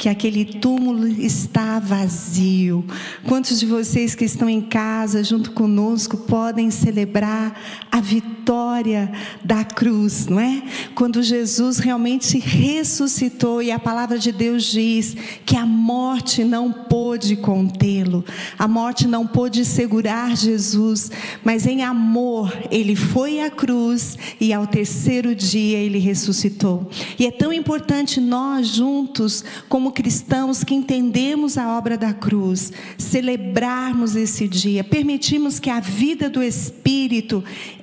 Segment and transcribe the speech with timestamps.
[0.00, 2.82] que aquele túmulo está vazio.
[3.26, 7.54] Quantos de vocês que estão em casa junto conosco podem celebrar
[7.92, 9.12] a vitória
[9.44, 10.62] da cruz, não é?
[10.94, 17.36] Quando Jesus realmente ressuscitou e a palavra de Deus diz que a morte não pôde
[17.36, 18.24] contê-lo,
[18.58, 21.10] a morte não pôde segurar Jesus,
[21.44, 26.88] mas em amor ele foi à cruz e ao terceiro dia ele ressuscitou.
[27.18, 34.16] E é tão importante nós juntos, como cristãos que entendemos a obra da cruz, celebrarmos
[34.16, 37.42] esse dia, permitirmos que a vida do Espírito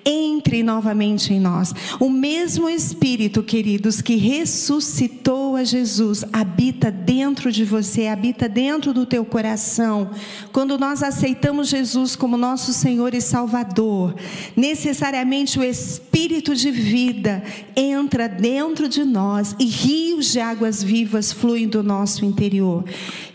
[0.10, 1.76] entre novamente em nós.
[2.00, 9.06] O mesmo Espírito, queridos, que ressuscitou a Jesus, habita dentro de você, habita dentro do
[9.06, 10.10] teu coração.
[10.54, 14.16] Quando nós aceitamos Jesus como nosso Senhor e Salvador,
[14.56, 17.44] necessariamente o Espírito de vida
[17.76, 22.86] entra dentro de nós e rios de águas vivas fluem do nosso interior.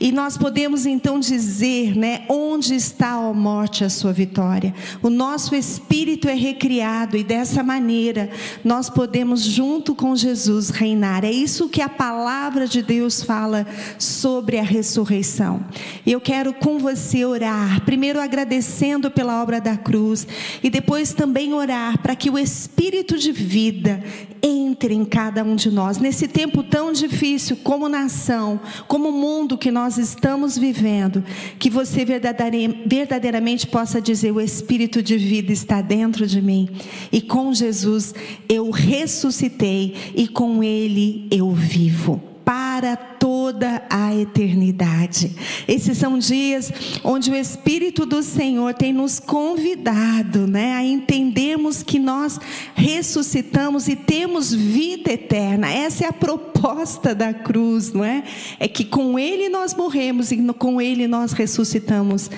[0.01, 4.75] E nós podemos então dizer, né, onde está a morte a sua vitória?
[5.03, 8.31] O nosso espírito é recriado e dessa maneira
[8.63, 11.25] nós podemos junto com Jesus reinar.
[11.25, 13.67] É isso que a palavra de Deus fala
[13.99, 15.65] sobre a ressurreição.
[16.07, 20.27] Eu quero com você orar, primeiro agradecendo pela obra da cruz
[20.63, 24.01] e depois também orar para que o espírito de vida
[24.43, 29.71] entre em cada um de nós nesse tempo tão difícil como nação, como mundo que
[29.71, 31.25] nós estamos vivendo,
[31.59, 36.69] que você verdadeiramente possa dizer: o Espírito de vida está dentro de mim,
[37.11, 38.15] e com Jesus
[38.49, 45.35] eu ressuscitei, e com Ele eu vivo para toda a eternidade.
[45.69, 46.73] Esses são dias
[47.05, 52.41] onde o Espírito do Senhor tem nos convidado, né, a entendermos que nós
[52.75, 55.73] ressuscitamos e temos vida eterna.
[55.73, 58.25] Essa é a proposta da cruz, não é?
[58.59, 62.31] É que com Ele nós morremos e com Ele nós ressuscitamos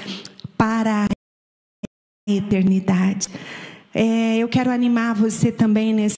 [0.56, 3.28] para a eternidade.
[3.94, 6.16] É, eu quero animar você também nesse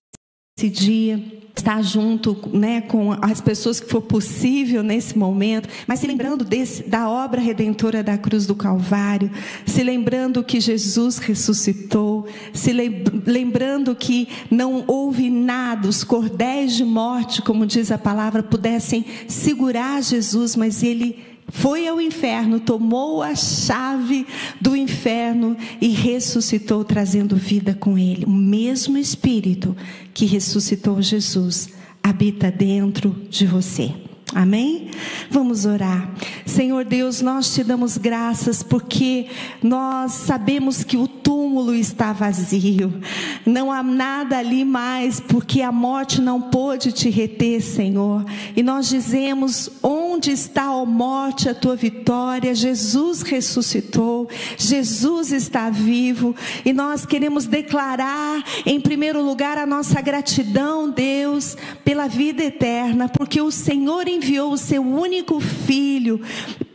[0.71, 1.23] dia
[1.55, 6.89] estar junto né, com as pessoas que for possível nesse momento, mas se lembrando desse,
[6.89, 9.31] da obra redentora da cruz do Calvário,
[9.65, 17.43] se lembrando que Jesus ressuscitou, se lembrando que não houve nada, os cordéis de morte,
[17.43, 24.27] como diz a palavra, pudessem segurar Jesus, mas ele foi ao inferno, tomou a chave
[24.61, 28.25] do inferno e ressuscitou, trazendo vida com ele.
[28.25, 29.77] O mesmo Espírito
[30.13, 31.71] que ressuscitou Jesus
[32.03, 34.06] habita dentro de você.
[34.35, 34.91] Amém?
[35.31, 36.11] Vamos orar.
[36.45, 39.29] Senhor Deus, nós te damos graças porque
[39.63, 42.93] nós sabemos que o túmulo está vazio.
[43.45, 48.25] Não há nada ali mais, porque a morte não pôde te reter, Senhor.
[48.57, 52.55] E nós dizemos: onde está, a morte, a tua vitória?
[52.55, 54.29] Jesus ressuscitou,
[54.59, 56.35] Jesus está vivo.
[56.65, 63.41] E nós queremos declarar, em primeiro lugar, a nossa gratidão, Deus, pela vida eterna, porque
[63.41, 66.21] o Senhor enviou o seu único filho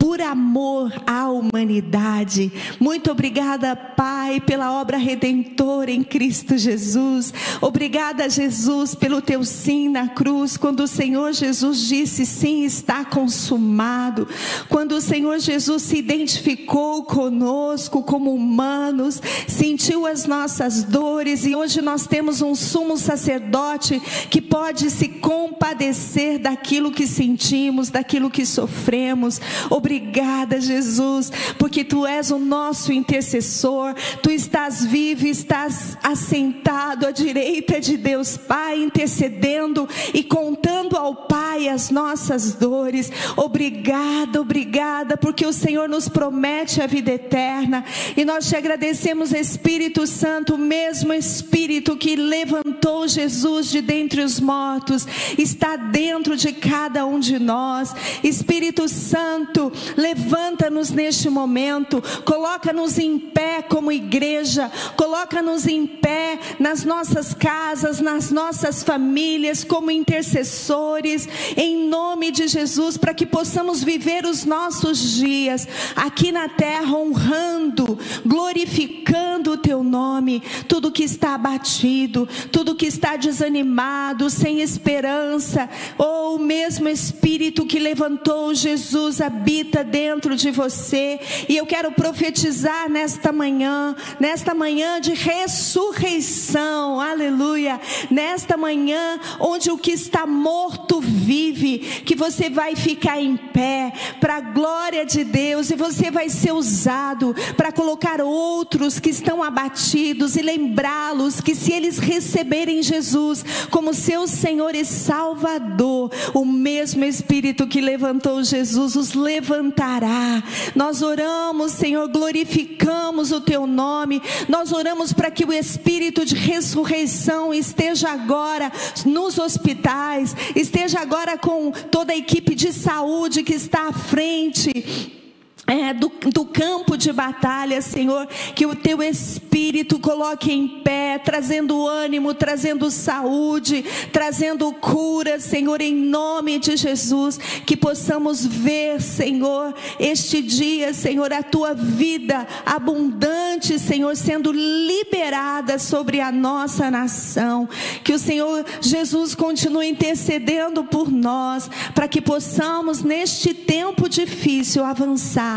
[0.02, 2.52] por amor à humanidade.
[2.80, 7.32] Muito obrigada, Pai, pela obra redentora em Cristo Jesus.
[7.62, 14.28] Obrigada, Jesus, pelo teu sim na cruz, quando o Senhor Jesus disse sim, está consumado.
[14.70, 21.80] Quando o Senhor Jesus se identificou conosco como humanos, sentiu as nossas dores e hoje
[21.80, 24.02] nós temos um sumo sacerdote
[24.32, 29.40] que pode se compadecer daquilo que sentimos, daquilo que sofremos.
[29.70, 31.30] Obrigada Obrigada, Jesus,
[31.60, 33.94] porque tu és o nosso intercessor,
[34.24, 41.68] tu estás vivo, estás assentado à direita de Deus Pai, intercedendo e contando ao Pai
[41.68, 43.12] as nossas dores.
[43.36, 47.84] Obrigada, obrigada, porque o Senhor nos promete a vida eterna
[48.16, 54.40] e nós te agradecemos, Espírito Santo, o mesmo Espírito que levantou Jesus de dentre os
[54.40, 55.06] mortos,
[55.38, 57.94] está dentro de cada um de nós.
[58.24, 67.34] Espírito Santo, Levanta-nos neste momento, coloca-nos em pé como igreja, coloca-nos em pé nas nossas
[67.34, 74.46] casas, nas nossas famílias, como intercessores, em nome de Jesus, para que possamos viver os
[74.46, 80.42] nossos dias aqui na terra honrando, glorificando o teu nome.
[80.68, 87.80] Tudo que está abatido, tudo que está desanimado, sem esperança, ou o mesmo Espírito que
[87.80, 91.20] levantou Jesus habita habita dentro de você.
[91.48, 97.80] E eu quero profetizar nesta manhã, nesta manhã de ressurreição, aleluia.
[98.10, 104.38] Nesta manhã, onde o que está morto vive que você vai ficar em pé para
[104.38, 110.36] a glória de Deus e você vai ser usado para colocar outros que estão abatidos
[110.36, 117.68] e lembrá-los que se eles receberem Jesus como seu Senhor e Salvador, o mesmo Espírito
[117.68, 119.14] que levantou Jesus os
[119.62, 120.44] levantará.
[120.76, 124.22] Nós oramos, Senhor, glorificamos o teu nome.
[124.50, 128.72] Nós oramos para que o Espírito de ressurreição esteja agora
[129.06, 135.21] nos hospitais, esteja agora com toda a equipe de saúde que está à frente
[135.68, 141.88] é, do, do, campo de batalha, Senhor, que o teu Espírito coloque em pé, trazendo
[141.88, 150.42] ânimo, trazendo saúde, trazendo cura, Senhor, em nome de Jesus, que possamos ver, Senhor, este
[150.42, 157.70] dia, Senhor, a tua vida abundante, Senhor, sendo liberada sobre a nossa nação,
[158.04, 165.51] que o Senhor Jesus continue intercedendo por nós, para que possamos, neste tempo difícil, avançar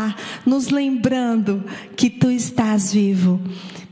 [0.45, 1.63] nos lembrando
[1.95, 3.39] que tu estás vivo.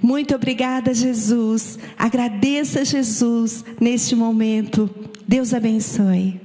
[0.01, 1.79] Muito obrigada, Jesus.
[1.97, 4.89] Agradeça, Jesus, neste momento.
[5.27, 6.42] Deus abençoe.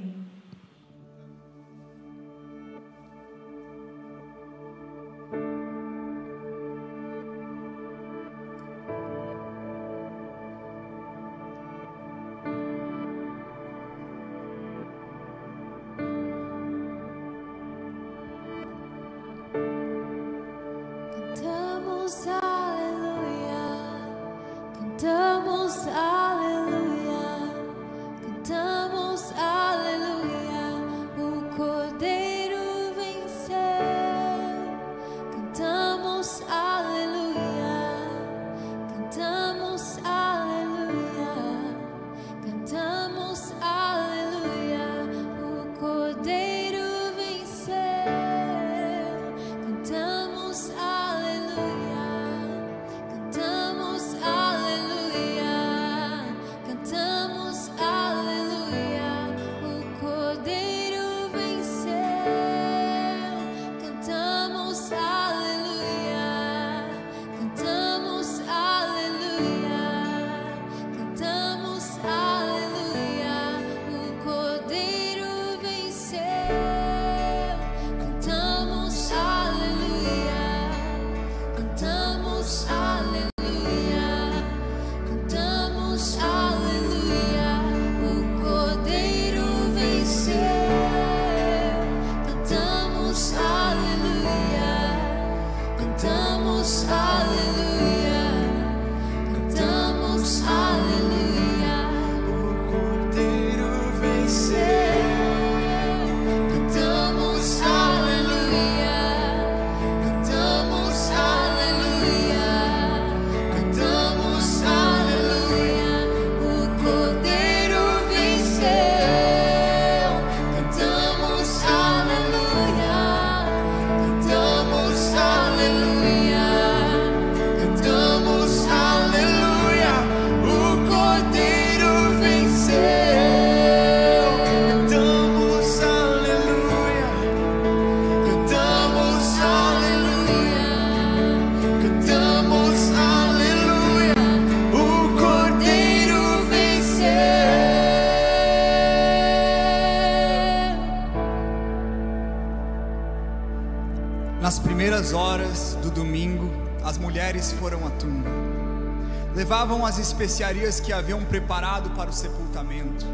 [159.99, 163.05] Especiarias que haviam preparado para o sepultamento.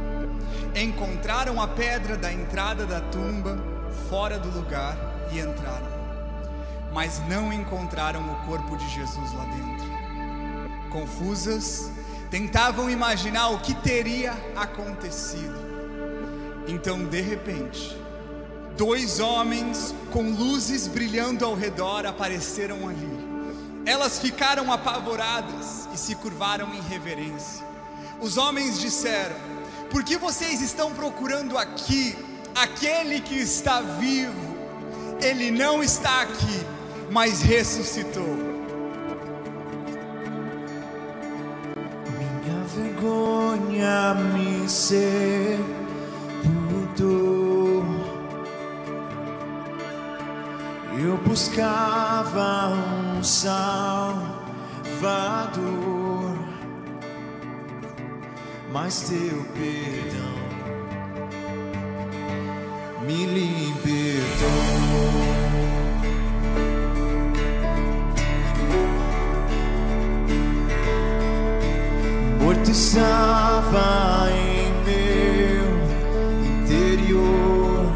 [0.76, 3.58] Encontraram a pedra da entrada da tumba
[4.10, 4.96] fora do lugar
[5.32, 5.96] e entraram.
[6.94, 9.86] Mas não encontraram o corpo de Jesus lá dentro.
[10.92, 11.92] Confusas,
[12.30, 15.56] tentavam imaginar o que teria acontecido.
[16.68, 17.98] Então, de repente,
[18.78, 23.26] dois homens com luzes brilhando ao redor apareceram ali.
[23.86, 27.66] Elas ficaram apavoradas e se curvaram reverência.
[28.22, 29.36] Os homens disseram:
[29.90, 32.16] Por que vocês estão procurando aqui
[32.56, 34.56] aquele que está vivo?
[35.22, 36.66] Ele não está aqui,
[37.12, 38.36] mas ressuscitou.
[42.18, 45.76] Minha vergonha me sepultou.
[50.98, 54.36] Eu buscava um Salvador,
[58.76, 60.36] mas teu perdão
[63.08, 64.50] me libertou.
[72.42, 75.64] Morto estava em meu
[76.66, 77.94] interior,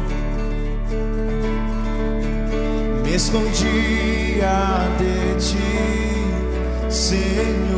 [3.04, 7.69] me escondia de ti, Senhor.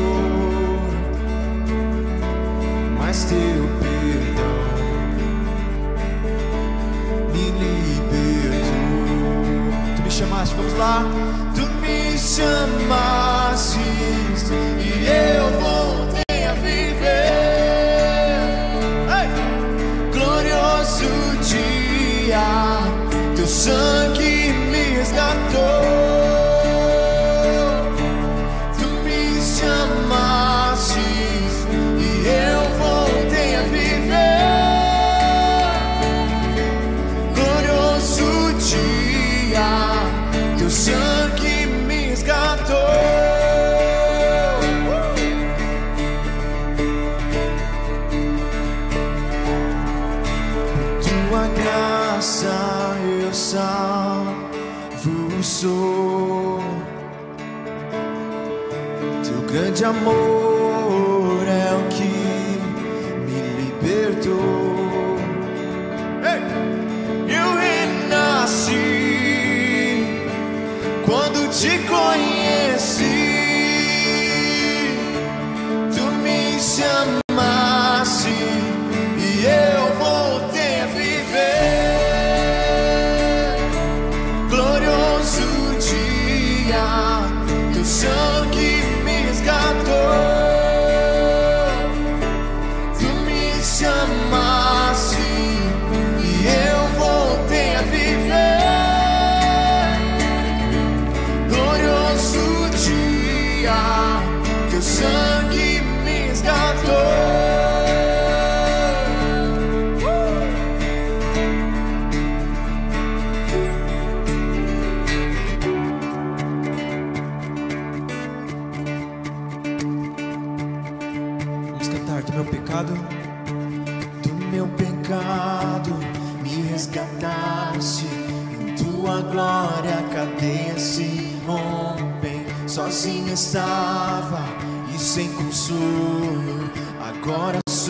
[10.54, 11.02] vamos lá.
[11.54, 13.78] Tu me chamaste
[14.78, 17.32] e eu voltei a viver.
[20.12, 21.06] Glorioso
[21.42, 22.78] dia,
[23.36, 23.91] teu sangue.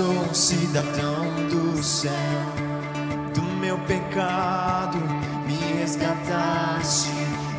[0.02, 2.10] sou um cidadão do céu,
[3.32, 4.98] do meu pecado
[5.46, 7.10] me resgataste.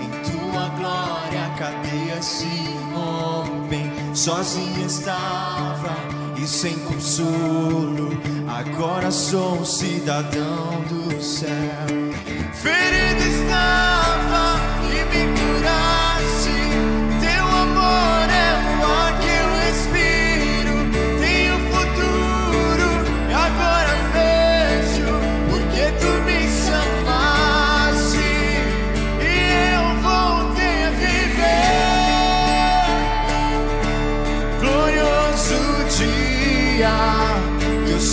[0.01, 3.89] Em tua glória cadeias se rompem.
[4.13, 5.95] Sozinho estava
[6.37, 8.09] e sem consolo,
[8.47, 11.47] agora sou um cidadão do céu.
[12.53, 14.02] Ferido está.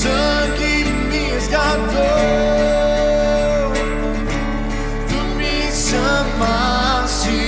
[0.00, 2.04] sangue me resgatou.
[5.08, 5.54] Tu me
[5.86, 7.40] chamaste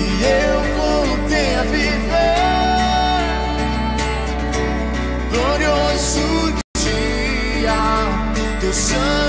[0.00, 0.06] e
[0.44, 2.36] eu voltei a viver.
[5.32, 6.28] Glorioso
[6.78, 7.80] dia,
[8.60, 9.25] teu sangue.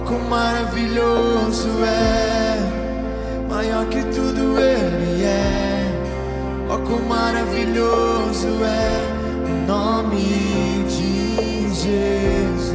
[0.00, 5.92] Ó, quão maravilhoso é, maior que tudo Ele é.
[6.70, 12.69] Ó, quão maravilhoso é o nome de Jesus.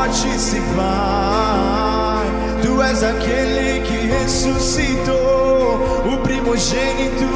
[0.00, 2.26] Morte se vai.
[2.62, 7.26] Tu és aquele que ressuscitou, o primogênito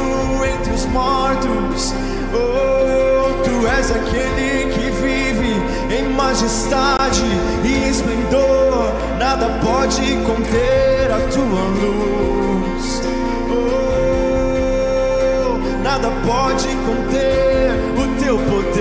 [0.54, 1.92] entre os mortos.
[2.32, 5.60] Oh, tu és aquele que vive
[5.94, 7.26] em majestade
[7.64, 13.02] e esplendor, nada pode conter a tua luz.
[13.50, 18.73] Oh, nada pode conter o teu poder.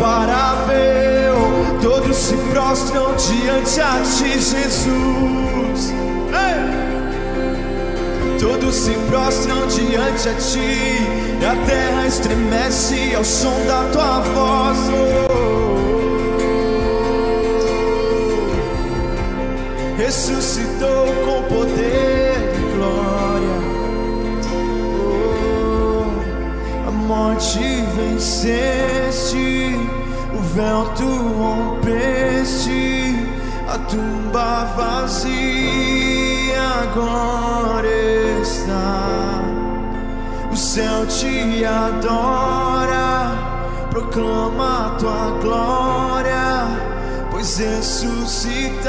[0.00, 1.36] Nome comparável,
[1.82, 5.92] todos se prostram diante a ti, Jesus.
[8.40, 11.02] Todos se prostram diante a ti,
[11.38, 14.78] e a terra estremece ao som da tua voz.
[19.98, 22.29] Ressuscitou com poder
[27.10, 29.74] morte venceste,
[30.32, 33.16] o véu tu rompeste,
[33.68, 37.88] a tumba vazia agora
[38.40, 39.42] está.
[40.52, 43.32] O céu te adora,
[43.90, 46.68] proclama tua glória,
[47.32, 48.84] pois ressuscitaste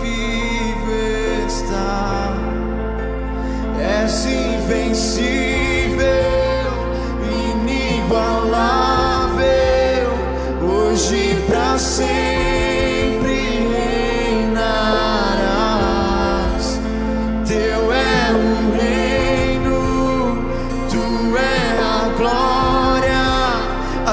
[0.00, 2.32] vive está.
[3.78, 5.55] És invencível,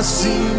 [0.03, 0.52] glória,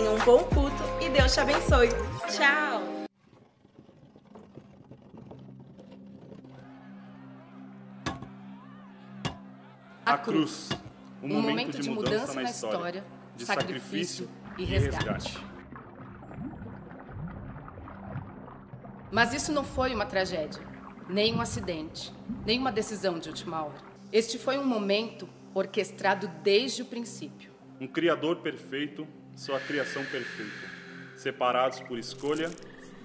[0.00, 1.90] Tenha um bom culto e Deus te abençoe.
[2.26, 2.82] Tchau!
[10.06, 10.70] A cruz,
[11.22, 13.04] um, momento, de mudança, na história,
[13.36, 15.36] de sacrifício e resgate.
[19.12, 20.62] Mas isso não foi uma tragédia,
[21.10, 22.10] nem um acidente,
[22.46, 23.76] nem uma decisão de última hora.
[24.10, 27.52] Este foi um momento orquestrado desde o princípio.
[27.78, 29.06] Um Criador perfeito,
[29.40, 30.68] sua criação perfeita,
[31.16, 32.50] separados por escolha,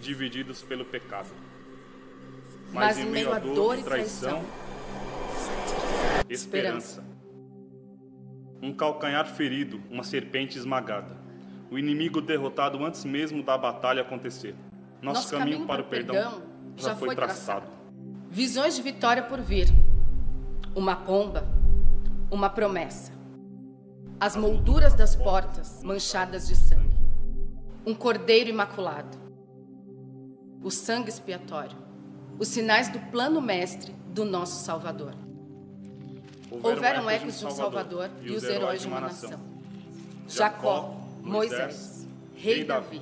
[0.01, 1.29] divididos pelo pecado.
[2.73, 4.43] Mas, em meio a dor e traição,
[6.27, 7.05] esperança.
[8.61, 11.15] Um calcanhar ferido, uma serpente esmagada.
[11.71, 14.55] O inimigo derrotado antes mesmo da batalha acontecer.
[15.01, 16.43] Nosso, caminho, para o perdão,
[16.75, 17.67] já, foi traçado.
[18.29, 19.67] Visões de vitória por vir.
[20.75, 21.47] Uma pomba,
[22.29, 23.14] uma promessa.
[24.17, 26.95] As molduras das portas manchadas de sangue.
[27.85, 29.17] Um cordeiro imaculado.
[30.63, 31.77] O sangue expiatório.
[32.39, 35.13] Os sinais do plano mestre do nosso Salvador.
[36.49, 39.39] Houveram ecos de um Salvador e os heróis de uma nação.
[40.27, 43.01] Jacó, Moisés, Rei Davi.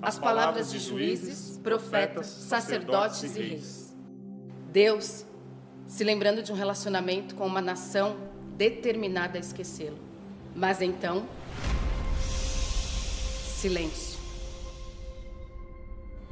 [0.00, 3.94] As palavras de juízes, profetas, sacerdotes e reis.
[4.72, 5.26] Deus,
[5.86, 8.16] se lembrando de um relacionamento com uma nação
[8.56, 10.03] determinada a esquecê-lo.
[10.54, 11.26] Mas então,
[13.56, 14.20] silêncio.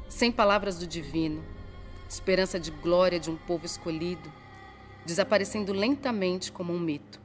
[0.07, 1.43] Sem palavras do divino,
[2.07, 4.31] esperança de glória de um povo escolhido,
[5.05, 7.19] desaparecendo lentamente como um mito.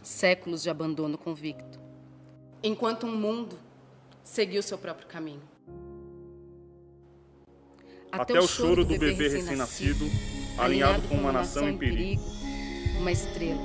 [0.00, 1.80] Séculos de abandono convicto.
[2.62, 3.58] Enquanto um mundo
[4.22, 5.42] seguiu seu próprio caminho.
[8.12, 10.06] Até, o choro do bebê recém-nascido,
[10.56, 12.22] alinhado com uma nação em perigo.
[12.98, 13.60] Uma estrela,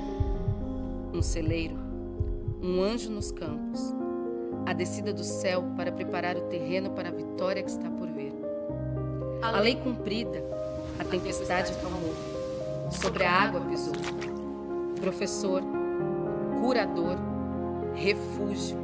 [1.12, 1.83] um celeiro,
[2.64, 3.94] um anjo nos campos,
[4.64, 8.32] a descida do céu para preparar o terreno para a vitória que está por vir.
[9.42, 10.42] A lei cumprida,
[10.98, 12.14] a tempestade acalmou,
[12.90, 13.92] sobre a água pisou.
[14.98, 15.62] Professor,
[16.62, 17.18] curador,
[17.94, 18.82] refúgio,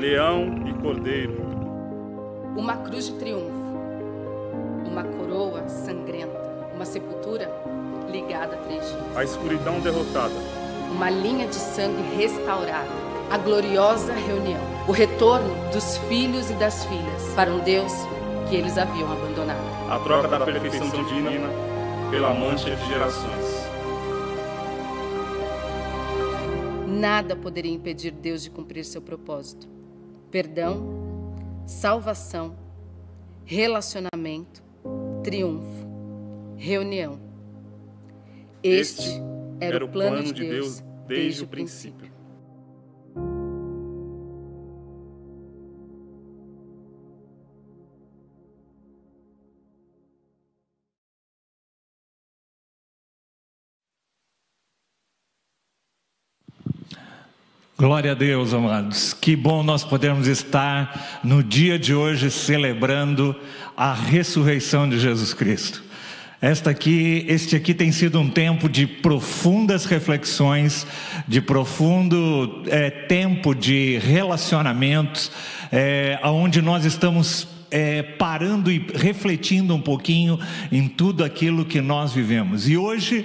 [0.00, 1.40] Leão e cordeiro,
[2.56, 3.76] uma cruz de triunfo,
[4.90, 6.40] uma coroa sangrenta,
[6.74, 7.48] uma sepultura
[8.10, 9.16] ligada a três dias.
[9.16, 10.34] a escuridão derrotada,
[10.92, 12.88] uma linha de sangue restaurada,
[13.30, 17.92] a gloriosa reunião, o retorno dos filhos e das filhas para um Deus
[18.48, 19.58] que eles haviam abandonado.
[19.90, 21.48] a troca da perfeição divina
[22.10, 23.62] pela mancha de gerações.
[26.86, 29.66] Nada poderia impedir Deus de cumprir seu propósito.
[30.30, 31.34] Perdão,
[31.66, 32.54] salvação,
[33.44, 34.62] relacionamento,
[35.24, 35.86] triunfo,
[36.56, 37.18] reunião.
[38.62, 39.20] Este,
[39.60, 41.98] era, era o plano, plano de Deus, Deus desde, desde o princípio.
[41.98, 42.22] princípio.
[57.82, 59.12] Glória a Deus, amados.
[59.12, 63.34] Que bom nós podermos estar no dia de hoje celebrando
[63.76, 65.82] a ressurreição de Jesus Cristo.
[66.42, 70.84] Esta aqui, este aqui tem sido um tempo de profundas reflexões,
[71.28, 75.30] de profundo é, tempo de relacionamentos,
[75.70, 80.36] é, onde nós estamos é, parando e refletindo um pouquinho
[80.72, 82.68] em tudo aquilo que nós vivemos.
[82.68, 83.24] E hoje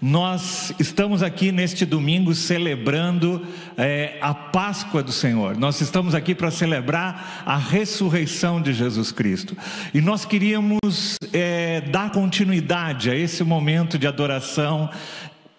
[0.00, 5.56] nós estamos aqui neste domingo celebrando é, a Páscoa do Senhor.
[5.56, 9.56] Nós estamos aqui para celebrar a ressurreição de Jesus Cristo.
[9.94, 14.90] E nós queríamos é, dar continuidade a esse momento de adoração,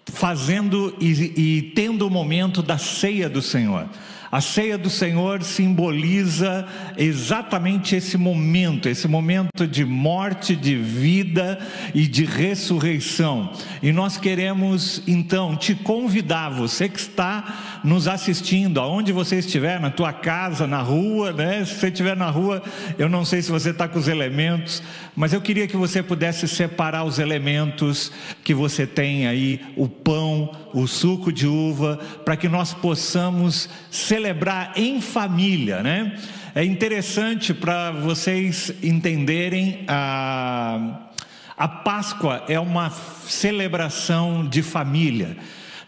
[0.05, 3.87] fazendo e, e tendo o momento da ceia do Senhor.
[4.31, 6.65] A ceia do Senhor simboliza
[6.97, 11.57] exatamente esse momento, esse momento de morte, de vida
[11.93, 13.53] e de ressurreição.
[13.81, 19.89] E nós queremos então te convidar, você que está nos assistindo, aonde você estiver, na
[19.89, 21.63] tua casa, na rua, né?
[21.63, 22.61] Se você estiver na rua,
[22.97, 24.83] eu não sei se você está com os elementos,
[25.17, 28.11] mas eu queria que você pudesse separar os elementos
[28.43, 34.73] que você tem aí, o pão, o suco de uva, para que nós possamos celebrar
[34.75, 36.15] em família, né?
[36.53, 41.09] É interessante para vocês entenderem a,
[41.57, 45.35] a Páscoa é uma celebração de família.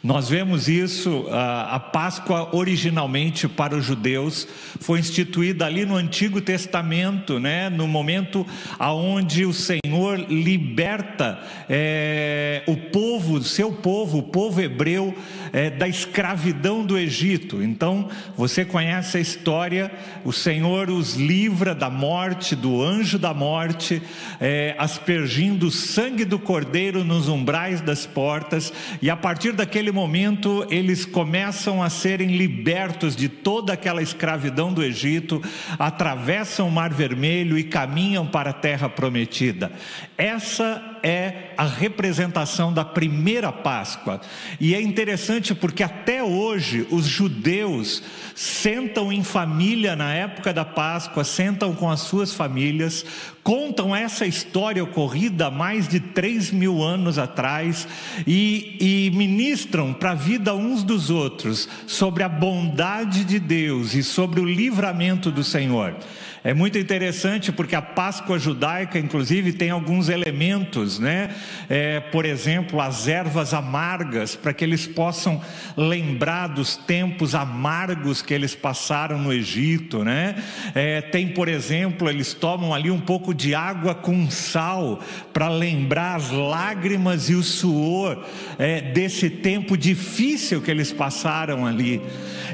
[0.02, 4.48] Nós vemos isso, a Páscoa originalmente para os judeus
[4.80, 7.70] foi instituída ali no Antigo Testamento, né?
[7.70, 15.14] no momento aonde o Senhor liberta é, o povo, seu povo, o povo hebreu,
[15.52, 17.62] é, da escravidão do Egito.
[17.62, 19.92] Então, você conhece a história,
[20.24, 24.02] o Senhor os livra da morte, do anjo da morte,
[24.40, 30.66] é, aspergindo o sangue do cordeiro nos umbrais das portas, e a partir daquele momento
[30.70, 35.42] eles começam a serem libertos de toda aquela escravidão do Egito,
[35.78, 39.72] atravessam o Mar Vermelho e caminham para a terra prometida.
[40.18, 44.22] Essa é a representação da primeira Páscoa.
[44.60, 48.02] E é interessante porque até hoje os judeus
[48.36, 53.06] sentam em família na época da Páscoa, sentam com as suas famílias,
[53.44, 57.88] contam essa história ocorrida há mais de três mil anos atrás
[58.26, 64.04] e, e ministram para a vida uns dos outros sobre a bondade de Deus e
[64.04, 65.96] sobre o livramento do Senhor.
[66.42, 71.36] É muito interessante porque a Páscoa judaica, inclusive, tem alguns elementos, né?
[71.68, 75.42] É, por exemplo, as ervas amargas, para que eles possam
[75.76, 80.42] lembrar dos tempos amargos que eles passaram no Egito, né?
[80.74, 85.02] É, tem, por exemplo, eles tomam ali um pouco de água com sal
[85.34, 88.26] para lembrar as lágrimas e o suor
[88.58, 92.02] é, desse tempo difícil que eles passaram ali.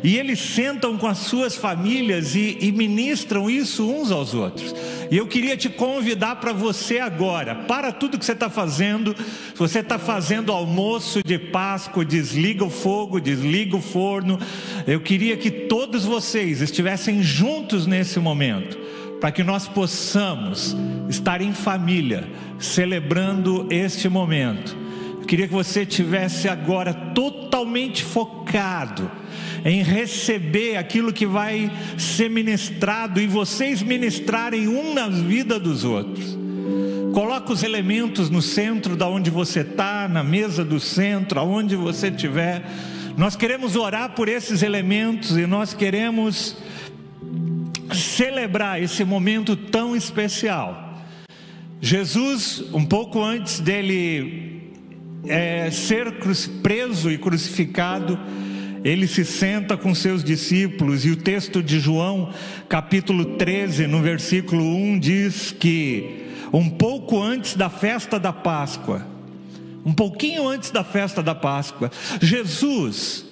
[0.04, 4.74] E eles sentam com as suas famílias e, e ministram isso uns aos outros.
[5.12, 9.16] E eu queria te convidar para você agora, para tudo que você está fazendo,
[9.56, 14.40] você está fazendo almoço de Páscoa, desliga o fogo, desliga o forno.
[14.88, 18.78] Eu queria que todos vocês estivessem juntos nesse momento,
[19.20, 20.76] para que nós possamos
[21.10, 22.28] estar em família,
[22.60, 24.85] celebrando este momento.
[25.26, 29.10] Queria que você tivesse agora totalmente focado
[29.64, 36.38] em receber aquilo que vai ser ministrado e vocês ministrarem um na vida dos outros.
[37.14, 42.10] Coloca os elementos no centro da onde você está, na mesa do centro, aonde você
[42.10, 42.64] estiver.
[43.18, 46.58] Nós queremos orar por esses elementos e nós queremos
[47.94, 51.02] celebrar esse momento tão especial.
[51.82, 54.45] Jesus, um pouco antes dele
[55.28, 56.14] é, ser
[56.62, 58.20] preso e crucificado,
[58.84, 62.30] ele se senta com seus discípulos e o texto de João,
[62.70, 69.06] capítulo 13, no versículo 1 diz que um pouco antes da festa da Páscoa,
[69.84, 73.26] um pouquinho antes da festa da Páscoa, Jesus,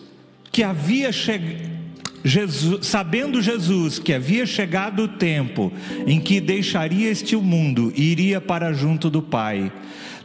[0.51, 1.83] que havia chegado,
[2.25, 5.73] Jesus, sabendo Jesus que havia chegado o tempo
[6.07, 9.71] em que deixaria este mundo e iria para junto do Pai,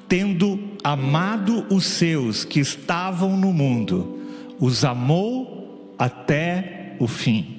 [0.08, 4.20] tendo amado os seus que estavam no mundo,
[4.58, 7.58] os amou até o fim.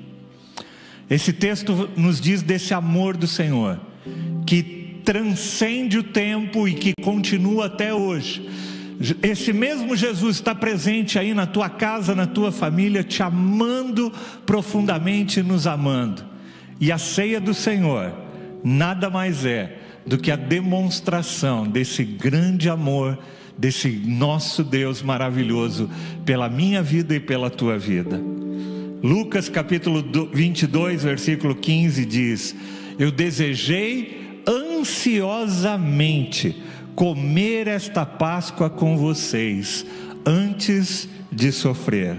[1.10, 3.80] Esse texto nos diz desse amor do Senhor,
[4.46, 8.48] que transcende o tempo e que continua até hoje.
[9.24, 14.12] Esse mesmo Jesus está presente aí na tua casa, na tua família, te amando
[14.46, 16.24] profundamente, nos amando.
[16.80, 18.14] E a ceia do Senhor
[18.64, 23.20] nada mais é do que a demonstração desse grande amor
[23.56, 25.88] desse nosso Deus maravilhoso
[26.26, 28.20] pela minha vida e pela tua vida.
[29.04, 32.56] Lucas capítulo 22, versículo 15 diz:
[32.98, 36.60] Eu desejei ansiosamente
[36.96, 39.86] comer esta Páscoa com vocês
[40.26, 42.18] antes de sofrer.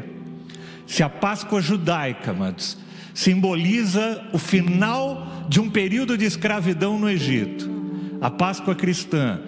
[0.86, 2.78] Se a Páscoa judaica, amados,
[3.12, 7.69] simboliza o final de um período de escravidão no Egito,
[8.20, 9.40] a Páscoa cristã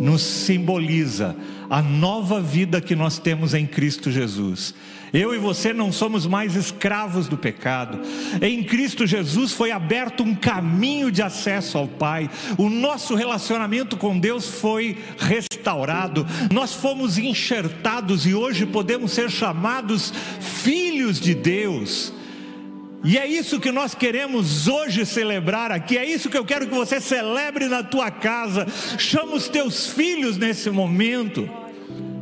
[0.00, 1.36] nos simboliza
[1.68, 4.74] a nova vida que nós temos em Cristo Jesus.
[5.12, 8.00] Eu e você não somos mais escravos do pecado.
[8.40, 12.30] Em Cristo Jesus foi aberto um caminho de acesso ao Pai.
[12.56, 16.26] O nosso relacionamento com Deus foi restaurado.
[16.50, 22.12] Nós fomos enxertados e hoje podemos ser chamados filhos de Deus.
[23.04, 26.74] E é isso que nós queremos hoje celebrar aqui, é isso que eu quero que
[26.74, 28.66] você celebre na tua casa.
[28.96, 31.48] Chama os teus filhos nesse momento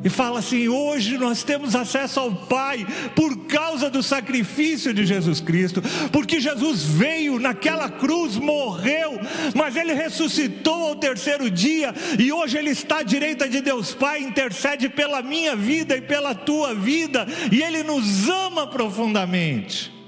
[0.03, 5.41] e fala assim: hoje nós temos acesso ao Pai por causa do sacrifício de Jesus
[5.41, 9.21] Cristo, porque Jesus veio naquela cruz, morreu,
[9.55, 14.21] mas ele ressuscitou ao terceiro dia e hoje ele está à direita de Deus Pai,
[14.23, 20.00] intercede pela minha vida e pela tua vida, e ele nos ama profundamente.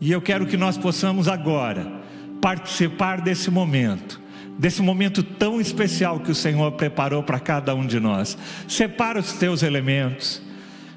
[0.00, 2.00] E eu quero que nós possamos agora
[2.40, 4.20] participar desse momento
[4.60, 8.36] desse momento tão especial que o Senhor preparou para cada um de nós.
[8.68, 10.42] Separa os teus elementos.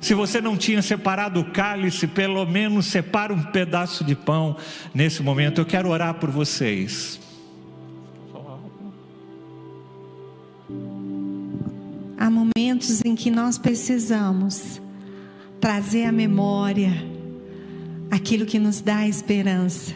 [0.01, 4.57] Se você não tinha separado o cálice, pelo menos separa um pedaço de pão
[4.93, 5.61] nesse momento.
[5.61, 7.21] Eu quero orar por vocês.
[12.17, 14.81] Há momentos em que nós precisamos
[15.61, 17.12] trazer à memória
[18.13, 19.91] aquilo que nos dá esperança.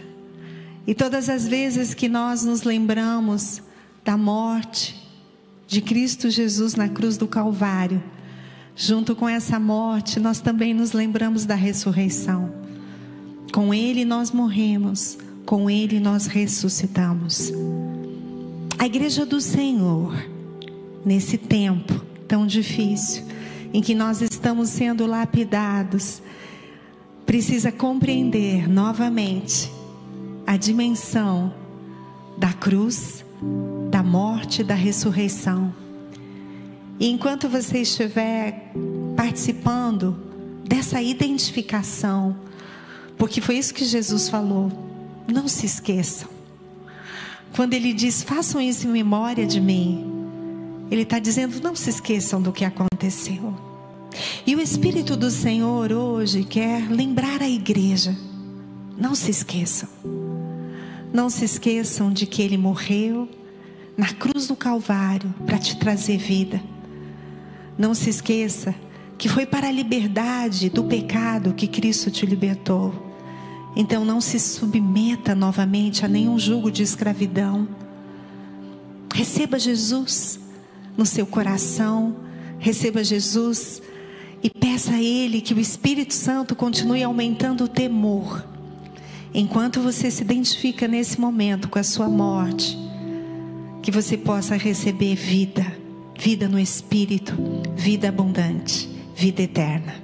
[0.87, 3.61] E todas as vezes que nós nos lembramos
[4.03, 4.99] da morte
[5.67, 8.01] de Cristo Jesus na cruz do Calvário,
[8.75, 12.51] junto com essa morte, nós também nos lembramos da ressurreição.
[13.53, 17.53] Com Ele nós morremos, com Ele nós ressuscitamos.
[18.79, 20.15] A igreja do Senhor,
[21.05, 23.23] nesse tempo tão difícil,
[23.71, 26.19] em que nós estamos sendo lapidados,
[27.27, 29.69] precisa compreender novamente
[30.47, 31.53] a dimensão
[32.37, 33.25] da cruz,
[33.91, 35.75] da morte, da ressurreição.
[36.97, 38.71] E enquanto você estiver
[39.17, 40.17] participando
[40.63, 42.33] dessa identificação,
[43.17, 44.71] porque foi isso que Jesus falou,
[45.27, 46.29] não se esqueçam.
[47.53, 50.13] Quando ele diz, façam isso em memória de mim,
[50.89, 53.66] ele está dizendo, não se esqueçam do que aconteceu.
[54.45, 58.15] E o Espírito do Senhor hoje quer lembrar a igreja,
[58.97, 59.89] não se esqueçam.
[61.13, 63.29] Não se esqueçam de que Ele morreu
[63.97, 66.61] na cruz do Calvário para te trazer vida.
[67.77, 68.75] Não se esqueça
[69.17, 72.93] que foi para a liberdade do pecado que Cristo te libertou.
[73.75, 77.67] Então não se submeta novamente a nenhum jugo de escravidão.
[79.13, 80.39] Receba Jesus
[80.95, 82.15] no seu coração,
[82.59, 83.81] receba Jesus
[84.43, 88.45] e peça a Ele que o Espírito Santo continue aumentando o temor
[89.33, 92.77] enquanto você se identifica nesse momento com a sua morte,
[93.81, 95.65] que você possa receber vida,
[96.17, 97.33] vida no Espírito,
[97.75, 99.95] vida abundante, vida eterna.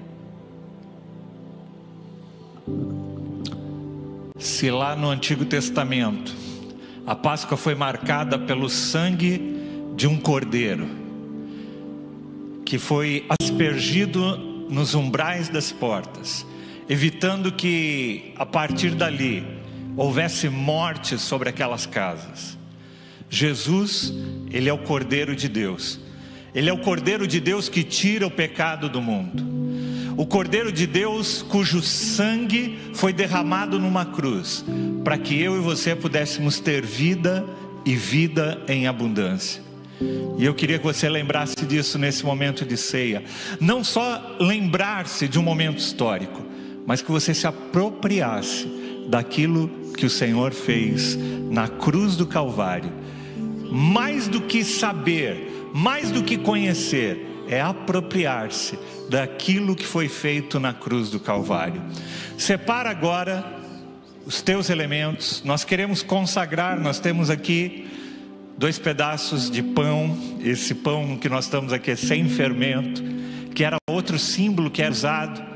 [4.38, 6.36] Se lá no Antigo Testamento
[7.06, 9.58] a Páscoa foi marcada pelo sangue
[9.96, 10.88] de um cordeiro,
[12.66, 14.38] que foi aspergido
[14.70, 16.46] nos umbrais das portas,
[16.90, 19.46] evitando que a partir dali
[19.96, 22.58] houvesse morte sobre aquelas casas.
[23.30, 24.14] Jesus,
[24.52, 26.00] ele é o Cordeiro de Deus.
[26.54, 29.44] Ele é o Cordeiro de Deus que tira o pecado do mundo.
[30.16, 34.64] O Cordeiro de Deus cujo sangue foi derramado numa cruz,
[35.04, 37.44] para que eu e você pudéssemos ter vida
[37.84, 39.64] e vida em abundância.
[40.38, 43.24] E eu queria que você lembrasse disso nesse momento de ceia.
[43.60, 46.42] Não só lembrar-se de um momento histórico,
[46.86, 48.68] mas que você se apropriasse
[49.08, 51.18] daquilo que o Senhor fez
[51.50, 52.92] na cruz do Calvário.
[53.72, 58.78] Mais do que saber, mais do que conhecer, é apropriar-se
[59.10, 61.82] daquilo que foi feito na cruz do Calvário.
[62.38, 63.62] Separa agora
[64.26, 67.88] os teus elementos, nós queremos consagrar, nós temos aqui
[68.58, 73.04] dois pedaços de pão, esse pão que nós estamos aqui é sem fermento,
[73.54, 75.54] que era outro símbolo que era usado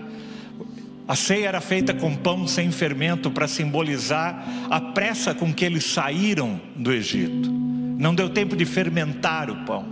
[1.08, 5.86] a ceia era feita com pão sem fermento para simbolizar a pressa com que eles
[5.86, 7.50] saíram do Egito.
[7.50, 9.86] Não deu tempo de fermentar o pão.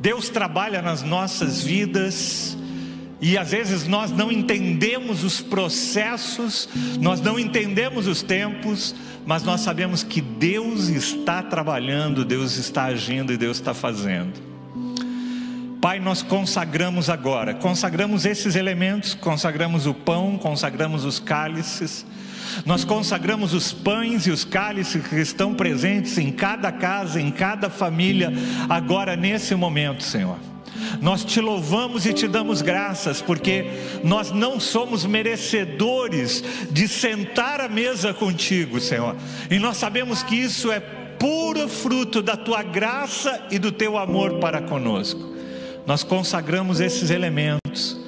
[0.00, 2.58] Deus trabalha nas nossas vidas
[3.22, 6.68] E às vezes nós não entendemos os processos,
[7.00, 13.32] nós não entendemos os tempos, mas nós sabemos que Deus está trabalhando, Deus está agindo
[13.32, 14.32] e Deus está fazendo.
[15.80, 22.04] Pai, nós consagramos agora, consagramos esses elementos, consagramos o pão, consagramos os cálices,
[22.66, 27.70] nós consagramos os pães e os cálices que estão presentes em cada casa, em cada
[27.70, 28.32] família,
[28.68, 30.51] agora nesse momento, Senhor.
[31.00, 33.64] Nós te louvamos e te damos graças, porque
[34.02, 39.16] nós não somos merecedores de sentar à mesa contigo, Senhor.
[39.50, 44.38] E nós sabemos que isso é puro fruto da tua graça e do teu amor
[44.38, 45.32] para conosco.
[45.86, 48.01] Nós consagramos esses elementos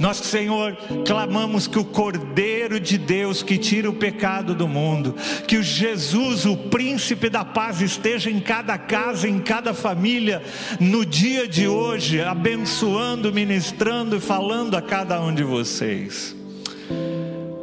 [0.00, 0.74] nós, Senhor,
[1.06, 5.14] clamamos que o Cordeiro de Deus que tira o pecado do mundo,
[5.46, 10.42] que o Jesus, o príncipe da paz, esteja em cada casa, em cada família,
[10.80, 16.34] no dia de hoje, abençoando, ministrando e falando a cada um de vocês.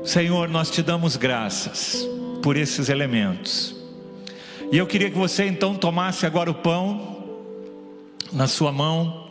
[0.06, 2.08] Senhor, nós te damos graças
[2.44, 3.76] por esses elementos.
[4.72, 7.18] E eu queria que você então tomasse agora o pão
[8.32, 9.27] na sua mão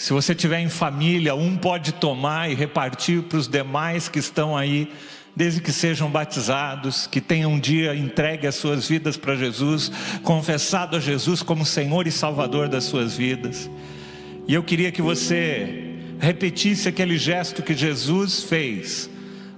[0.00, 4.56] se você tiver em família, um pode tomar e repartir para os demais que estão
[4.56, 4.90] aí,
[5.36, 9.92] desde que sejam batizados, que tenham um dia entregue as suas vidas para Jesus,
[10.22, 13.70] confessado a Jesus como Senhor e Salvador das suas vidas.
[14.48, 19.10] E eu queria que você repetisse aquele gesto que Jesus fez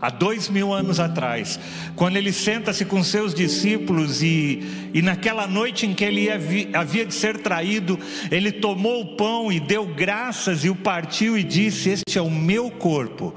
[0.02, 1.60] há dois mil anos atrás,
[1.94, 6.28] quando ele senta-se com seus discípulos e, e naquela noite em que ele
[6.74, 7.96] havia de ser traído,
[8.28, 12.28] ele tomou o pão e deu graças e o partiu e disse: Este é o
[12.28, 13.32] meu corpo,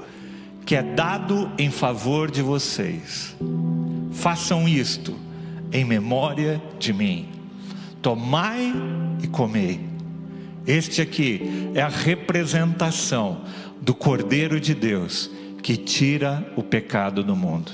[0.66, 3.36] que é dado em favor de vocês.
[4.12, 5.16] Façam isto
[5.72, 7.28] em memória de mim.
[8.02, 8.74] Tomai
[9.22, 9.78] e comei.
[10.66, 13.42] Este aqui é a representação
[13.80, 15.30] do Cordeiro de Deus
[15.66, 17.72] que tira o pecado do mundo,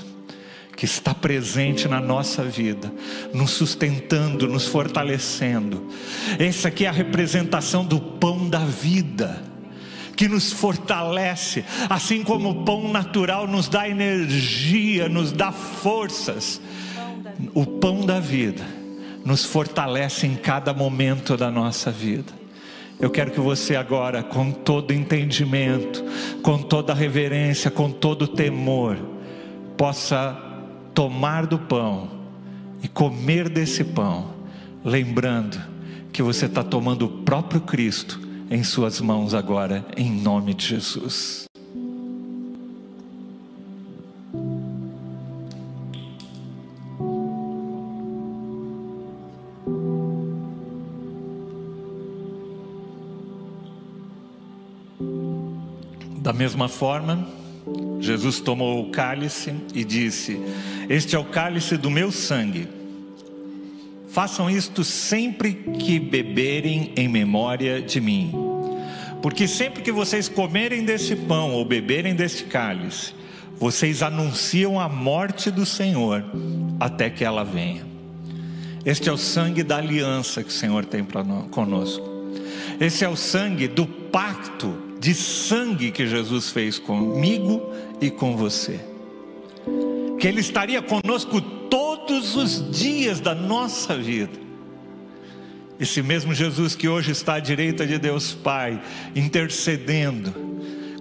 [0.74, 2.90] que está presente na nossa vida,
[3.34, 5.88] nos sustentando, nos fortalecendo.
[6.38, 9.43] Essa aqui é a representação do pão da vida
[10.16, 16.62] que nos fortalece, assim como o pão natural nos dá energia, nos dá forças.
[17.53, 18.64] O pão da vida
[19.22, 22.41] nos fortalece em cada momento da nossa vida.
[23.03, 26.05] Eu quero que você agora, com todo entendimento,
[26.40, 28.96] com toda reverência, com todo temor,
[29.76, 30.40] possa
[30.94, 32.09] tomar do pão
[32.80, 34.30] e comer desse pão,
[34.84, 35.61] lembrando
[36.12, 41.51] que você está tomando o próprio Cristo em suas mãos agora, em nome de Jesus.
[56.23, 57.27] Da mesma forma,
[57.99, 60.41] Jesus tomou o cálice e disse:
[60.89, 62.68] Este é o cálice do meu sangue.
[64.09, 68.33] Façam isto sempre que beberem em memória de mim.
[69.20, 73.12] Porque sempre que vocês comerem desse pão ou beberem deste cálice,
[73.59, 76.25] vocês anunciam a morte do Senhor
[76.79, 77.85] até que ela venha.
[78.85, 82.09] Este é o sangue da aliança que o Senhor tem para conosco.
[82.79, 87.61] Esse é o sangue do pacto de sangue que Jesus fez comigo
[88.00, 88.78] e com você.
[90.16, 94.40] Que Ele estaria conosco todos os dias da nossa vida.
[95.80, 98.80] Esse mesmo Jesus que hoje está à direita de Deus Pai,
[99.16, 100.32] intercedendo,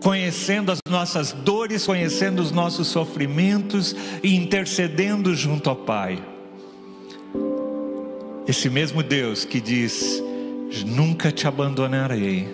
[0.01, 6.19] conhecendo as nossas dores, conhecendo os nossos sofrimentos e intercedendo junto ao Pai.
[8.47, 10.23] Esse mesmo Deus que diz:
[10.87, 12.47] Nunca te abandonarei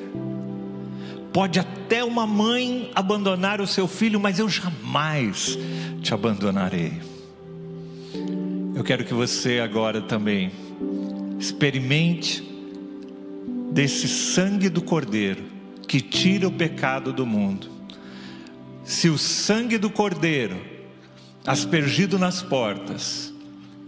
[1.38, 5.56] Pode até uma mãe abandonar o seu filho, mas eu jamais
[6.02, 7.00] te abandonarei.
[8.74, 10.52] Eu quero que você agora também
[11.40, 12.42] experimente
[13.72, 15.44] desse sangue do Cordeiro
[15.88, 17.70] que tira o pecado do mundo.
[18.84, 20.60] Se o sangue do Cordeiro,
[21.46, 23.32] aspergido nas portas,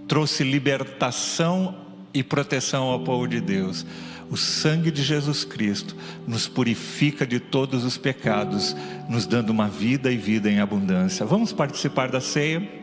[0.07, 1.73] trouxe libertação
[2.13, 3.87] e proteção ao povo de Deus,
[4.29, 5.95] o sangue de Jesus Cristo
[6.27, 8.75] nos purifica de todos os pecados,
[9.09, 11.25] nos dando uma vida e vida em abundância.
[11.25, 12.79] Vamos participar da ceia?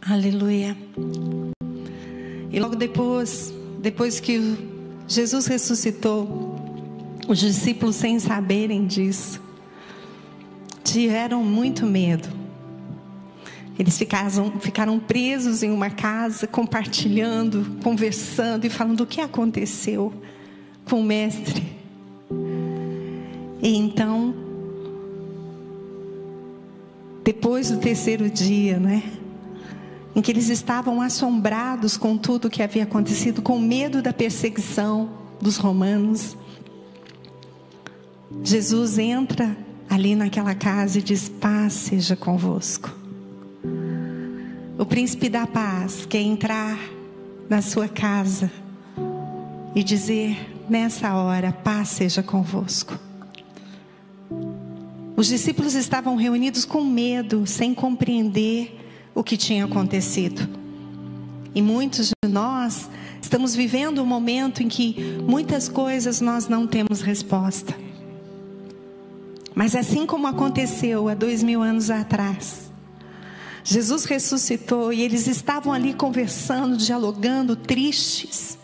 [0.00, 0.76] Aleluia.
[2.50, 4.56] E logo depois, depois que
[5.08, 6.56] Jesus ressuscitou,
[7.26, 9.40] os discípulos, sem saberem disso,
[10.82, 12.28] tiveram muito medo.
[13.78, 20.12] Eles ficaram, ficaram presos em uma casa, compartilhando, conversando e falando o que aconteceu
[20.84, 21.62] com o mestre.
[23.62, 24.34] E então,
[27.24, 29.02] depois do terceiro dia, né?
[30.14, 35.10] Em que eles estavam assombrados com tudo o que havia acontecido, com medo da perseguição
[35.40, 36.36] dos romanos.
[38.42, 39.56] Jesus entra
[39.92, 42.90] ali naquela casa e diz: Paz seja convosco.
[44.78, 46.78] O príncipe da paz quer entrar
[47.48, 48.50] na sua casa
[49.74, 52.98] e dizer nessa hora: Paz seja convosco.
[55.14, 58.80] Os discípulos estavam reunidos com medo, sem compreender
[59.14, 60.48] o que tinha acontecido.
[61.54, 62.88] E muitos de nós
[63.20, 67.91] estamos vivendo um momento em que muitas coisas nós não temos resposta.
[69.54, 72.70] Mas assim como aconteceu há dois mil anos atrás,
[73.64, 78.58] Jesus ressuscitou e eles estavam ali conversando, dialogando, tristes,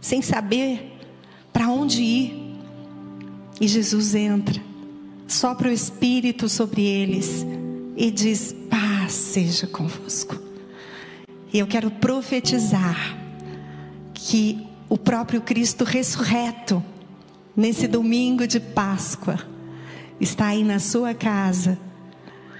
[0.00, 0.98] sem saber
[1.52, 2.50] para onde ir.
[3.60, 4.60] E Jesus entra,
[5.28, 7.44] sopra o Espírito sobre eles
[7.96, 10.38] e diz: Paz seja convosco.
[11.52, 13.18] E eu quero profetizar
[14.14, 16.82] que o próprio Cristo ressurreto,
[17.54, 19.49] nesse domingo de Páscoa,
[20.20, 21.78] está aí na sua casa,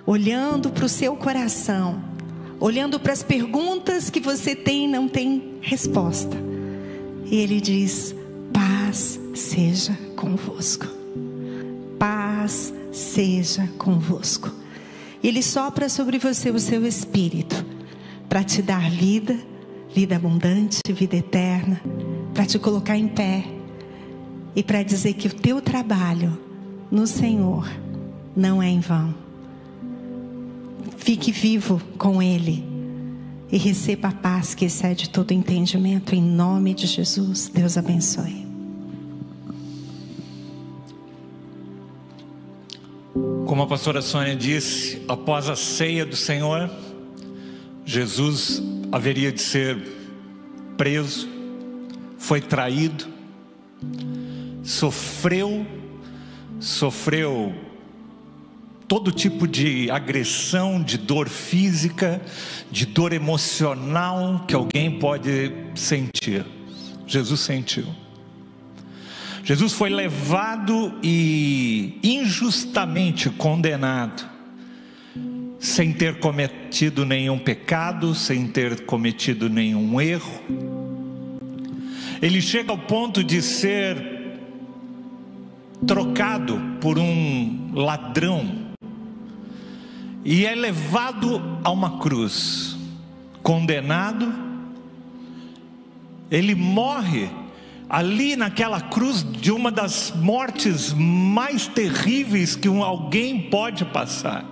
[0.07, 2.03] olhando para o seu coração,
[2.59, 6.37] olhando para as perguntas que você tem e não tem resposta.
[7.27, 8.15] E ele diz:
[8.53, 10.87] paz seja convosco.
[11.99, 14.51] Paz seja convosco.
[15.23, 17.65] Ele sopra sobre você o seu espírito
[18.27, 19.39] para te dar vida,
[19.95, 21.81] vida abundante, vida eterna,
[22.33, 23.45] para te colocar em pé
[24.57, 26.50] e para dizer que o teu trabalho
[26.91, 27.69] no Senhor
[28.35, 29.15] não é em vão.
[30.97, 32.65] Fique vivo com Ele
[33.51, 37.51] e receba a paz que excede todo entendimento, em nome de Jesus.
[37.53, 38.47] Deus abençoe.
[43.47, 46.71] Como a pastora Sônia disse, após a ceia do Senhor,
[47.85, 48.63] Jesus
[48.93, 49.77] haveria de ser
[50.77, 51.29] preso,
[52.17, 53.07] foi traído,
[54.63, 55.67] sofreu
[56.61, 57.55] sofreu
[58.87, 62.21] todo tipo de agressão, de dor física,
[62.71, 66.45] de dor emocional que alguém pode sentir.
[67.07, 67.87] Jesus sentiu.
[69.43, 74.29] Jesus foi levado e injustamente condenado,
[75.59, 80.43] sem ter cometido nenhum pecado, sem ter cometido nenhum erro.
[82.21, 84.20] Ele chega ao ponto de ser
[85.87, 88.71] trocado por um ladrão
[90.25, 92.77] e é levado a uma cruz,
[93.43, 94.33] condenado,
[96.31, 97.31] ele morre
[97.89, 104.45] ali naquela cruz de uma das mortes mais terríveis que um, alguém pode passar.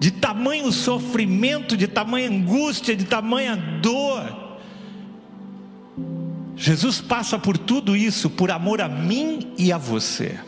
[0.00, 4.47] De tamanho sofrimento, de tamanha angústia, de tamanha dor.
[6.58, 10.40] Jesus passa por tudo isso por amor a mim e a você.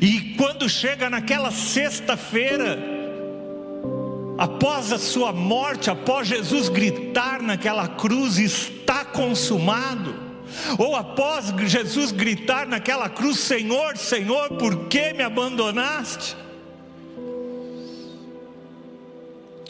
[0.00, 2.76] E quando chega naquela sexta-feira,
[4.36, 10.26] após a sua morte, após Jesus gritar naquela cruz: está consumado.
[10.76, 16.36] Ou após Jesus gritar naquela cruz: Senhor, Senhor, por que me abandonaste?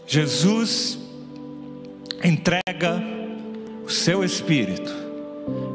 [0.07, 0.99] Jesus
[2.25, 3.19] entrega
[3.89, 4.95] o seu espírito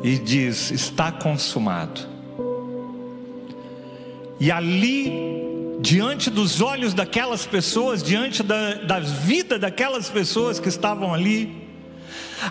[0.03, 1.99] e diz: está consumado.
[4.39, 5.11] E ali,
[5.79, 11.67] diante dos olhos daquelas pessoas, diante da, da vida daquelas pessoas que estavam ali,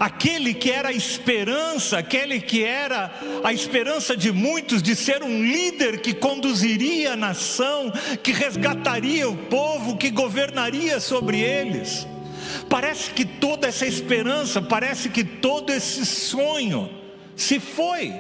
[0.01, 3.13] aquele que era a esperança, aquele que era
[3.45, 9.37] a esperança de muitos de ser um líder que conduziria a nação, que resgataria o
[9.37, 12.05] povo, que governaria sobre eles.
[12.69, 16.89] Parece que toda essa esperança, parece que todo esse sonho
[17.37, 18.15] se foi.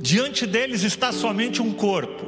[0.00, 2.24] Diante deles está somente um corpo,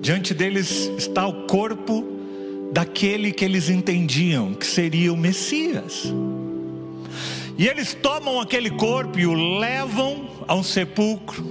[0.00, 2.04] diante deles está o corpo
[2.72, 6.12] daquele que eles entendiam que seria o Messias.
[7.56, 11.44] E eles tomam aquele corpo e o levam a um sepulcro,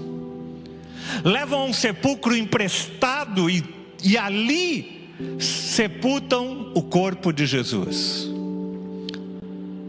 [1.24, 3.63] levam a um sepulcro emprestado e,
[4.03, 4.97] e ali
[5.39, 8.30] sepultam o corpo de Jesus.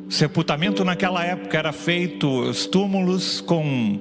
[0.09, 4.01] Sepultamento naquela época era feito os túmulos com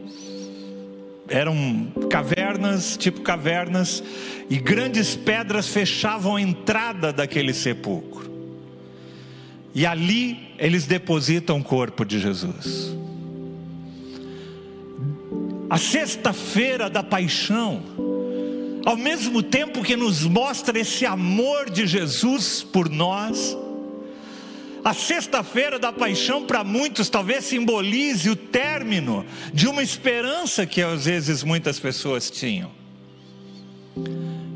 [1.30, 4.02] eram cavernas, tipo cavernas,
[4.50, 8.32] e grandes pedras fechavam a entrada daquele sepulcro.
[9.76, 12.96] E ali eles depositam o corpo de Jesus.
[15.70, 17.84] A sexta-feira da paixão,
[18.88, 23.58] ao mesmo tempo que nos mostra esse amor de Jesus por nós,
[24.82, 31.04] a sexta-feira da paixão, para muitos, talvez simbolize o término de uma esperança que às
[31.04, 32.72] vezes muitas pessoas tinham.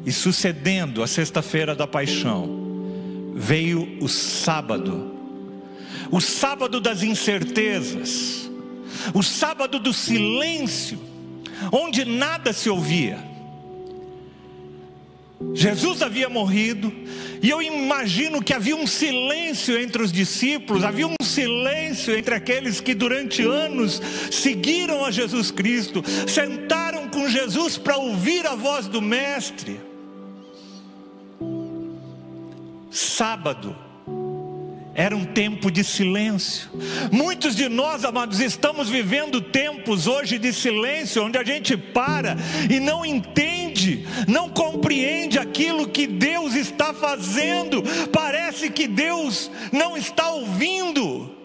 [0.06, 5.14] E sucedendo a sexta-feira da paixão, veio o sábado,
[6.10, 8.50] o sábado das incertezas,
[9.14, 10.98] o sábado do silêncio,
[11.70, 13.30] onde nada se ouvia
[15.54, 16.92] Jesus havia morrido,
[17.42, 22.80] e eu imagino que havia um silêncio entre os discípulos, havia um silêncio entre aqueles
[22.80, 29.02] que durante anos seguiram a Jesus Cristo, sentaram com Jesus para ouvir a voz do
[29.02, 29.80] Mestre.
[32.90, 33.76] Sábado,
[34.94, 36.70] era um tempo de silêncio.
[37.12, 42.36] Muitos de nós, amados, estamos vivendo tempos hoje de silêncio, onde a gente para
[42.70, 47.82] e não entende, não compreende aquilo que Deus está fazendo.
[48.12, 51.38] Parece que Deus não está ouvindo.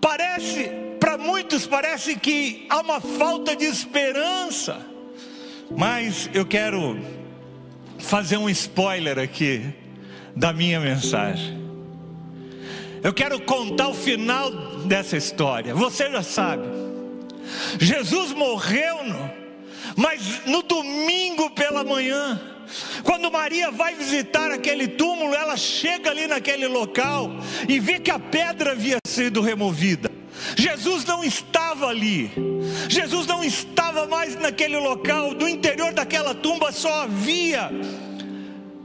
[0.00, 4.78] Parece, para muitos, parece que há uma falta de esperança.
[5.76, 7.00] Mas eu quero
[7.98, 9.74] fazer um spoiler aqui
[10.36, 11.63] da minha mensagem.
[13.04, 14.50] Eu quero contar o final
[14.86, 15.74] dessa história.
[15.74, 16.62] Você já sabe.
[17.78, 19.30] Jesus morreu, no,
[19.94, 22.40] mas no domingo pela manhã,
[23.02, 27.30] quando Maria vai visitar aquele túmulo, ela chega ali naquele local
[27.68, 30.10] e vê que a pedra havia sido removida.
[30.56, 32.30] Jesus não estava ali,
[32.88, 37.70] Jesus não estava mais naquele local, do interior daquela tumba só havia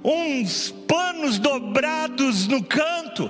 [0.04, 3.30] uns panos dobrados no canto,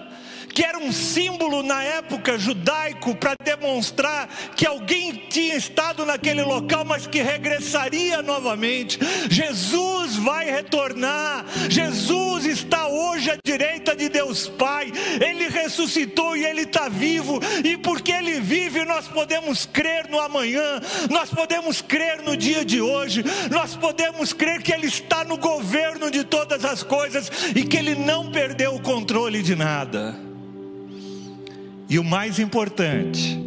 [0.59, 6.83] que era um símbolo na época judaico para demonstrar que alguém tinha estado naquele local,
[6.83, 8.99] mas que regressaria novamente.
[9.29, 11.45] Jesus vai retornar.
[11.69, 14.91] Jesus está hoje à direita de Deus Pai.
[15.25, 17.39] Ele ressuscitou e ele está vivo.
[17.63, 20.81] E porque ele vive, nós podemos crer no amanhã.
[21.09, 23.23] Nós podemos crer no dia de hoje.
[23.49, 27.95] Nós podemos crer que ele está no governo de todas as coisas e que ele
[27.95, 30.28] não perdeu o controle de nada.
[31.89, 33.39] E o mais importante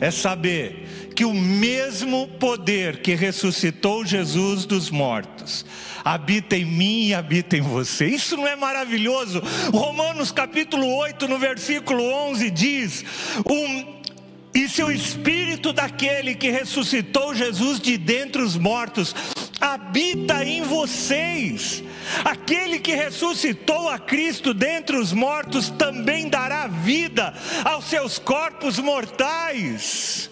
[0.00, 5.64] é saber que o mesmo poder que ressuscitou Jesus dos mortos
[6.04, 8.06] habita em mim e habita em você.
[8.06, 9.42] Isso não é maravilhoso?
[9.72, 13.04] Romanos capítulo 8, no versículo 11 diz:
[13.48, 13.98] um,
[14.54, 19.14] e se o espírito daquele que ressuscitou Jesus de dentre os mortos
[19.60, 21.82] habita em vocês,
[22.24, 27.34] aquele que ressuscitou a Cristo dentre os mortos também dará vida
[27.64, 30.30] aos seus corpos mortais.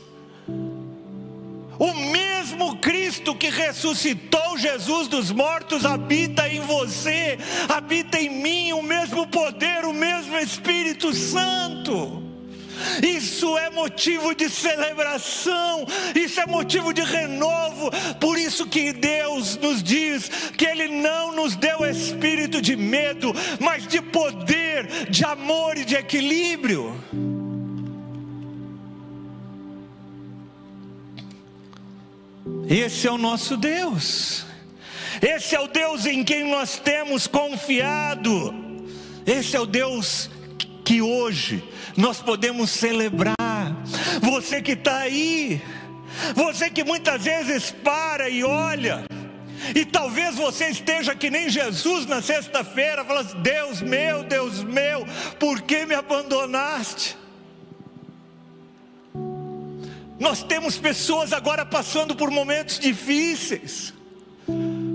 [1.78, 8.82] O mesmo Cristo que ressuscitou Jesus dos mortos habita em você, habita em mim, o
[8.82, 12.25] mesmo poder, o mesmo Espírito Santo.
[13.02, 17.90] Isso é motivo de celebração, isso é motivo de renovo.
[18.20, 23.86] Por isso que Deus nos diz que Ele não nos deu espírito de medo, mas
[23.86, 26.94] de poder, de amor e de equilíbrio.
[32.68, 34.44] Esse é o nosso Deus.
[35.22, 38.54] Esse é o Deus em quem nós temos confiado.
[39.24, 40.28] Esse é o Deus
[40.84, 41.64] que hoje
[41.96, 43.36] nós podemos celebrar.
[44.20, 45.62] Você que está aí,
[46.34, 49.04] você que muitas vezes para e olha,
[49.74, 55.06] e talvez você esteja que nem Jesus na sexta-feira, falando: Deus meu, Deus meu,
[55.38, 57.16] por que me abandonaste?
[60.18, 63.92] Nós temos pessoas agora passando por momentos difíceis,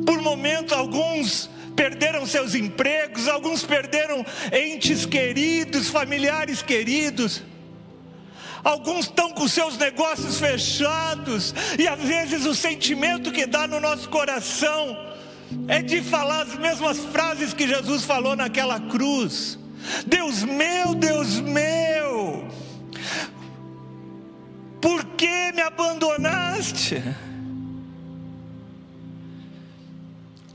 [0.06, 7.44] por momentos alguns perderam seus empregos, alguns perderam entes queridos, familiares queridos.
[8.64, 14.08] Alguns estão com seus negócios fechados, e às vezes o sentimento que dá no nosso
[14.10, 15.12] coração
[15.68, 19.58] é de falar as mesmas frases que Jesus falou naquela cruz:
[20.06, 22.48] Deus meu, Deus meu,
[24.80, 27.04] por que me abandonaste?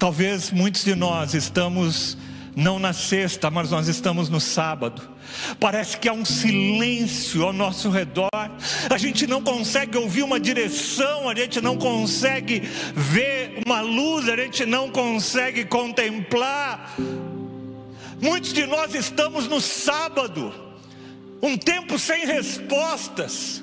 [0.06, 2.16] Talvez muitos de nós estamos
[2.54, 5.02] não na sexta, mas nós estamos no sábado.
[5.58, 8.28] Parece que há um silêncio ao nosso redor.
[8.88, 12.60] A gente não consegue ouvir uma direção, a gente não consegue
[12.94, 16.94] ver uma luz, a gente não consegue contemplar.
[18.22, 20.54] Muitos de nós estamos no sábado,
[21.42, 23.60] um tempo sem respostas.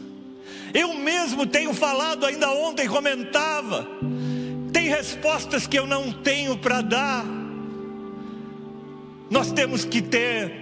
[0.74, 3.88] Eu mesmo tenho falado, ainda ontem comentava,
[4.84, 7.26] tem respostas que eu não tenho para dar.
[9.30, 10.62] Nós temos que ter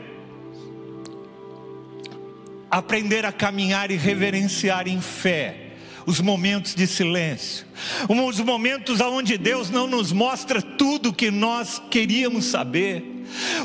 [2.69, 5.71] aprender a caminhar e reverenciar em fé
[6.05, 7.65] os momentos de silêncio,
[8.07, 13.03] os momentos onde Deus não nos mostra tudo que nós queríamos saber.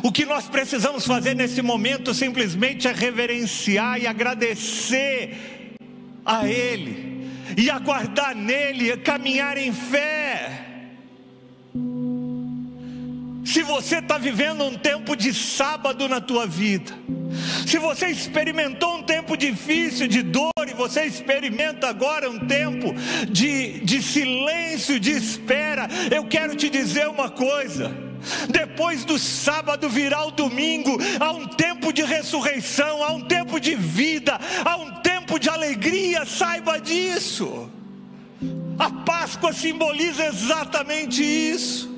[0.02, 5.76] O que nós precisamos fazer nesse momento simplesmente é reverenciar e agradecer
[6.24, 7.05] a Ele,
[7.57, 10.66] e aguardar nele, caminhar em fé.
[13.44, 16.92] Se você está vivendo um tempo de sábado na tua vida,
[17.66, 22.92] se você experimentou um tempo difícil de dor e você experimenta agora um tempo
[23.30, 28.07] de, de silêncio, de espera, eu quero te dizer uma coisa.
[28.48, 33.74] Depois do sábado virá o domingo, há um tempo de ressurreição, há um tempo de
[33.74, 37.70] vida, há um tempo de alegria, saiba disso.
[38.79, 41.95] A Páscoa simboliza exatamente isso.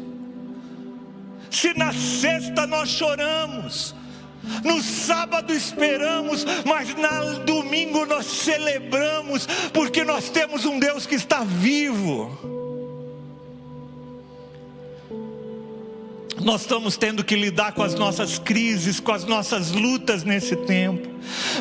[1.51, 3.95] Se na sexta nós choramos,
[4.65, 11.45] no sábado esperamos, mas no domingo nós celebramos, porque nós temos um Deus que está
[11.45, 12.58] vivo.
[16.43, 21.09] Nós estamos tendo que lidar com as nossas crises, com as nossas lutas nesse tempo.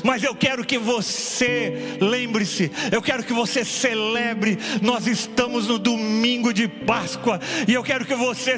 [0.03, 4.57] Mas eu quero que você lembre-se, eu quero que você celebre.
[4.81, 8.55] Nós estamos no domingo de Páscoa e eu quero que você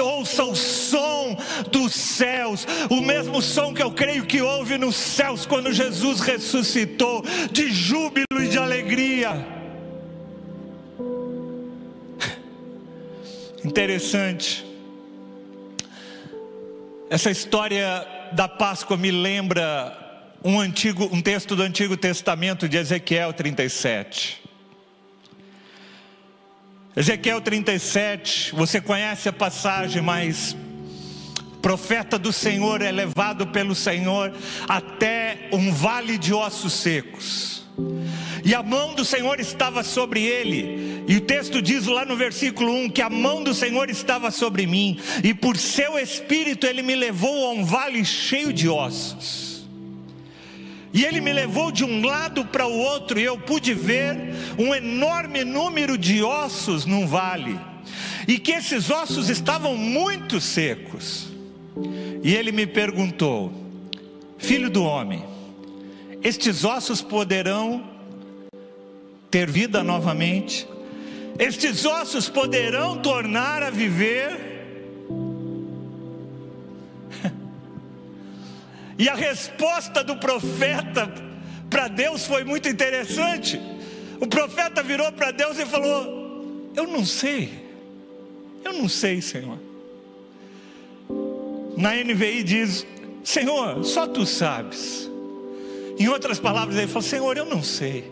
[0.00, 1.36] ouça o som
[1.70, 7.24] dos céus, o mesmo som que eu creio que houve nos céus quando Jesus ressuscitou,
[7.50, 9.46] de júbilo e de alegria.
[13.64, 14.71] Interessante.
[17.12, 23.34] Essa história da Páscoa me lembra um antigo, um texto do Antigo Testamento de Ezequiel
[23.34, 24.42] 37.
[26.96, 30.56] Ezequiel 37, você conhece a passagem, mas
[31.60, 34.32] profeta do Senhor é levado pelo Senhor
[34.66, 37.61] até um vale de ossos secos.
[38.44, 41.04] E a mão do Senhor estava sobre ele.
[41.06, 44.66] E o texto diz lá no versículo 1 que a mão do Senhor estava sobre
[44.66, 49.66] mim, e por seu espírito ele me levou a um vale cheio de ossos.
[50.94, 54.16] E ele me levou de um lado para o outro, e eu pude ver
[54.58, 57.58] um enorme número de ossos num vale,
[58.28, 61.28] e que esses ossos estavam muito secos.
[62.22, 63.52] E ele me perguntou:
[64.36, 65.24] Filho do homem,
[66.22, 67.84] estes ossos poderão
[69.30, 70.68] ter vida novamente,
[71.38, 74.50] estes ossos poderão tornar a viver.
[78.98, 81.12] E a resposta do profeta
[81.68, 83.58] para Deus foi muito interessante.
[84.20, 87.66] O profeta virou para Deus e falou: Eu não sei,
[88.64, 89.58] eu não sei, Senhor.
[91.76, 92.86] Na NVI diz:
[93.24, 95.10] Senhor, só tu sabes.
[95.98, 98.10] Em outras palavras, ele falou: Senhor, eu não sei.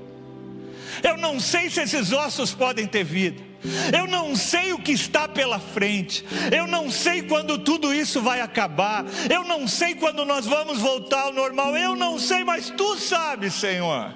[1.02, 3.50] Eu não sei se esses ossos podem ter vida.
[3.96, 6.24] Eu não sei o que está pela frente.
[6.54, 9.04] Eu não sei quando tudo isso vai acabar.
[9.30, 11.76] Eu não sei quando nós vamos voltar ao normal.
[11.76, 14.14] Eu não sei, mas tu sabes, Senhor.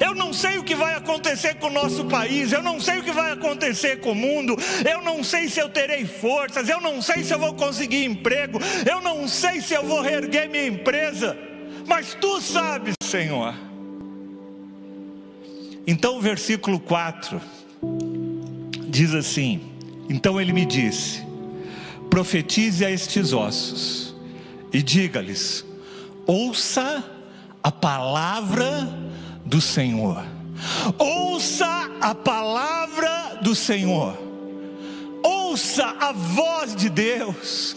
[0.00, 3.02] Eu não sei o que vai acontecer com o nosso país, eu não sei o
[3.02, 4.56] que vai acontecer com o mundo,
[4.88, 8.58] eu não sei se eu terei forças, eu não sei se eu vou conseguir emprego,
[8.88, 11.36] eu não sei se eu vou reerguer minha empresa,
[11.86, 13.54] mas tu sabes, Senhor.
[15.86, 17.40] Então o versículo 4
[18.88, 19.60] diz assim:
[20.08, 21.26] Então ele me disse:
[22.10, 24.14] profetize a estes ossos
[24.72, 25.64] e diga-lhes:
[26.26, 27.02] ouça
[27.62, 29.07] a palavra
[29.48, 30.22] do Senhor.
[30.98, 34.16] Ouça a palavra do Senhor.
[35.22, 37.76] Ouça a voz de Deus.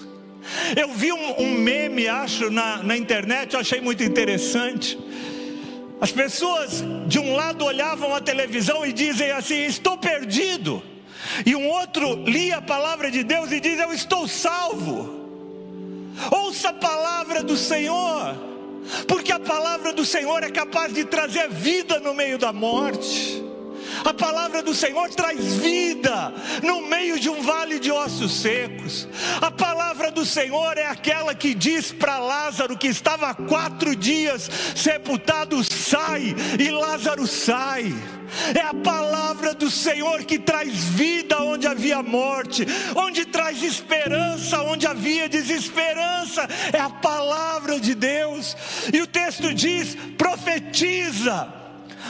[0.76, 5.00] Eu vi um, um meme, acho, na, na internet, eu achei muito interessante.
[6.02, 10.84] As pessoas de um lado olhavam a televisão e dizem assim: Estou perdido.
[11.46, 15.22] E um outro lia a palavra de Deus e diz: Eu estou salvo.
[16.32, 18.52] Ouça a palavra do Senhor
[19.08, 23.42] porque a palavra do Senhor é capaz de trazer vida no meio da morte.
[24.04, 29.08] A palavra do Senhor traz vida no meio de um vale de ossos secos.
[29.42, 34.50] A palavra do Senhor é aquela que diz para Lázaro, que estava há quatro dias
[34.76, 37.94] sepultado, sai, e Lázaro sai.
[38.56, 42.66] É a palavra do Senhor que traz vida onde havia morte,
[42.96, 46.48] onde traz esperança onde havia desesperança.
[46.74, 48.56] É a palavra de Deus.
[48.94, 51.61] E o texto diz: profetiza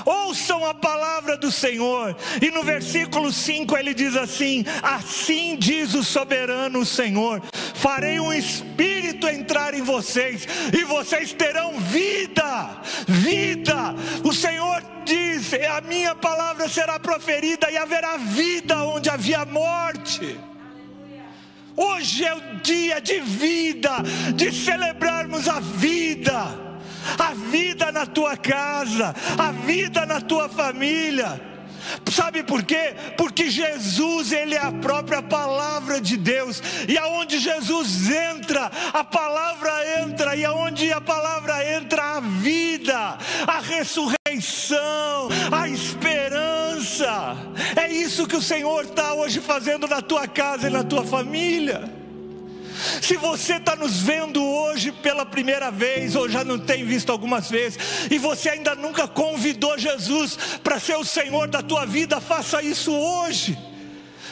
[0.06, 2.16] ouçam a palavra do Senhor.
[2.42, 7.42] E no versículo 5 ele diz assim: Assim diz o soberano Senhor:
[7.76, 13.96] Farei um espírito entrar em vocês, e vocês terão vida, vida.
[14.24, 20.40] O Senhor diz: A minha palavra será proferida, e haverá vida onde havia morte.
[21.76, 23.92] Hoje é o dia de vida,
[24.36, 26.71] de celebrarmos a vida
[27.18, 31.52] a vida na tua casa, a vida na tua família.
[32.12, 32.94] Sabe por quê?
[33.18, 36.62] Porque Jesus, ele é a própria palavra de Deus.
[36.88, 43.60] E aonde Jesus entra, a palavra entra, e aonde a palavra entra, a vida, a
[43.60, 47.36] ressurreição, a esperança.
[47.76, 52.01] É isso que o Senhor está hoje fazendo na tua casa e na tua família.
[53.02, 57.50] Se você está nos vendo hoje pela primeira vez, ou já não tem visto algumas
[57.50, 57.78] vezes,
[58.10, 62.92] e você ainda nunca convidou Jesus para ser o Senhor da tua vida, faça isso
[62.92, 63.58] hoje.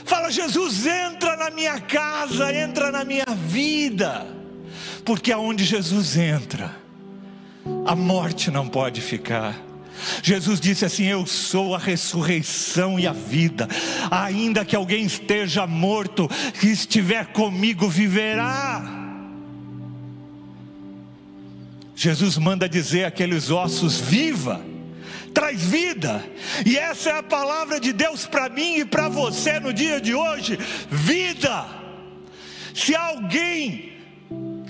[0.05, 4.25] Fala, Jesus, entra na minha casa, entra na minha vida,
[5.05, 6.75] porque aonde Jesus entra,
[7.85, 9.68] a morte não pode ficar.
[10.21, 13.67] Jesus disse assim: Eu sou a ressurreição e a vida.
[14.09, 16.29] Ainda que alguém esteja morto,
[16.59, 18.99] que estiver comigo viverá.
[21.99, 24.65] Jesus manda dizer aqueles ossos: viva,
[25.33, 26.23] traz vida,
[26.65, 30.13] e essa é a palavra de Deus para mim e para você no dia de
[30.13, 30.57] hoje:
[30.89, 31.65] vida.
[32.73, 33.99] Se alguém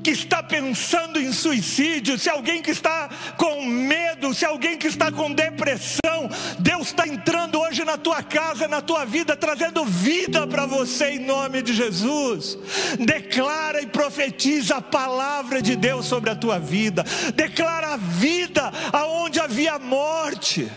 [0.01, 5.11] que está pensando em suicídio, se alguém que está com medo, se alguém que está
[5.11, 10.65] com depressão, Deus está entrando hoje na tua casa, na tua vida, trazendo vida para
[10.65, 12.57] você em nome de Jesus.
[12.99, 17.03] Declara e profetiza a palavra de Deus sobre a tua vida,
[17.35, 20.69] declara a vida aonde havia morte.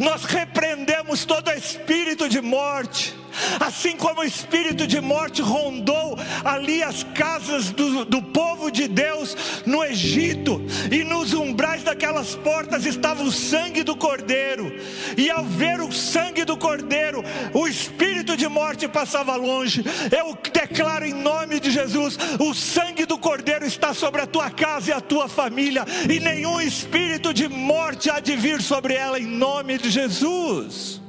[0.00, 3.14] Nós repreendemos todo espírito de morte
[3.60, 9.62] Assim como o espírito de morte rondou ali as casas do, do povo de Deus
[9.64, 10.60] no Egito,
[10.90, 14.72] e nos umbrais daquelas portas estava o sangue do cordeiro,
[15.16, 19.84] e ao ver o sangue do cordeiro, o espírito de morte passava longe.
[20.16, 24.90] Eu declaro em nome de Jesus: o sangue do cordeiro está sobre a tua casa
[24.90, 29.26] e a tua família, e nenhum espírito de morte há de vir sobre ela, em
[29.26, 31.00] nome de Jesus.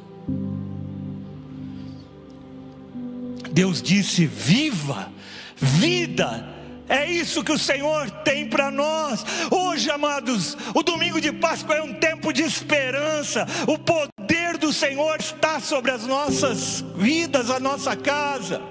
[3.52, 5.12] Deus disse: viva,
[5.56, 6.52] vida.
[6.90, 9.26] É isso que o Senhor tem para nós.
[9.50, 13.48] Hoje, amados, o domingo de Páscoa é um tempo de esperança.
[13.68, 18.62] O poder do Senhor está sobre as nossas vidas, a nossa casa.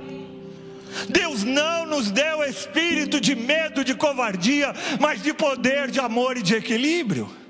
[1.08, 6.42] Deus não nos deu espírito de medo, de covardia, mas de poder, de amor e
[6.42, 7.41] de equilíbrio.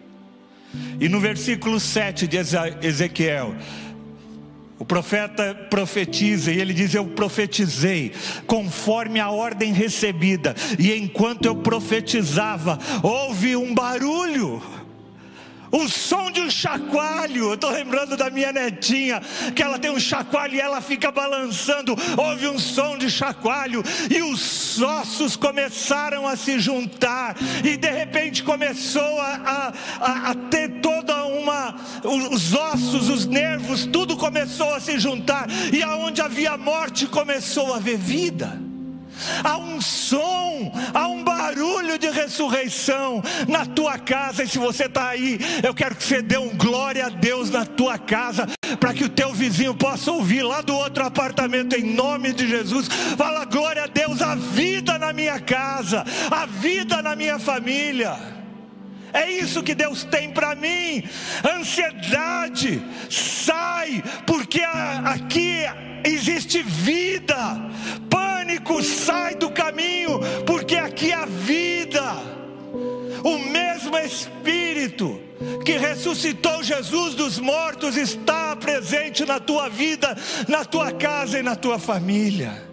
[1.01, 2.37] E no versículo 7 de
[2.83, 3.55] Ezequiel,
[4.79, 8.13] o profeta profetiza e ele diz: Eu profetizei
[8.47, 14.61] conforme a ordem recebida, e enquanto eu profetizava, houve um barulho
[15.73, 17.49] o som de um chacoalho.
[17.49, 19.21] Eu estou lembrando da minha netinha,
[19.57, 21.97] que ela tem um chacoalho e ela fica balançando.
[22.17, 28.43] Houve um som de chacoalho e os ossos começaram a se juntar, e de repente
[28.43, 31.75] começou a, a, a ter toda uma.
[32.05, 37.77] Os ossos, os nervos, tudo começou a se juntar, e aonde havia morte começou a
[37.77, 38.72] haver vida
[39.43, 44.43] há um som, há um barulho de ressurreição na tua casa.
[44.43, 47.65] E se você está aí, eu quero que você dê um glória a Deus na
[47.65, 48.49] tua casa,
[48.79, 52.89] para que o teu vizinho possa ouvir lá do outro apartamento, em nome de Jesus.
[53.17, 58.33] Fala glória a Deus, a vida na minha casa, a vida na minha família.
[59.13, 61.05] É isso que Deus tem para mim.
[61.45, 65.59] Ansiedade, sai, porque aqui
[66.05, 67.37] existe vida.
[68.53, 72.03] Pânico, sai do caminho, porque aqui há vida.
[73.25, 75.21] O mesmo Espírito
[75.65, 80.17] que ressuscitou Jesus dos mortos está presente na tua vida,
[80.49, 82.71] na tua casa e na tua família.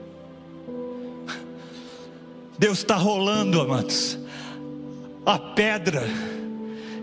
[2.58, 4.20] Deus está rolando, amados,
[5.26, 6.04] a pedra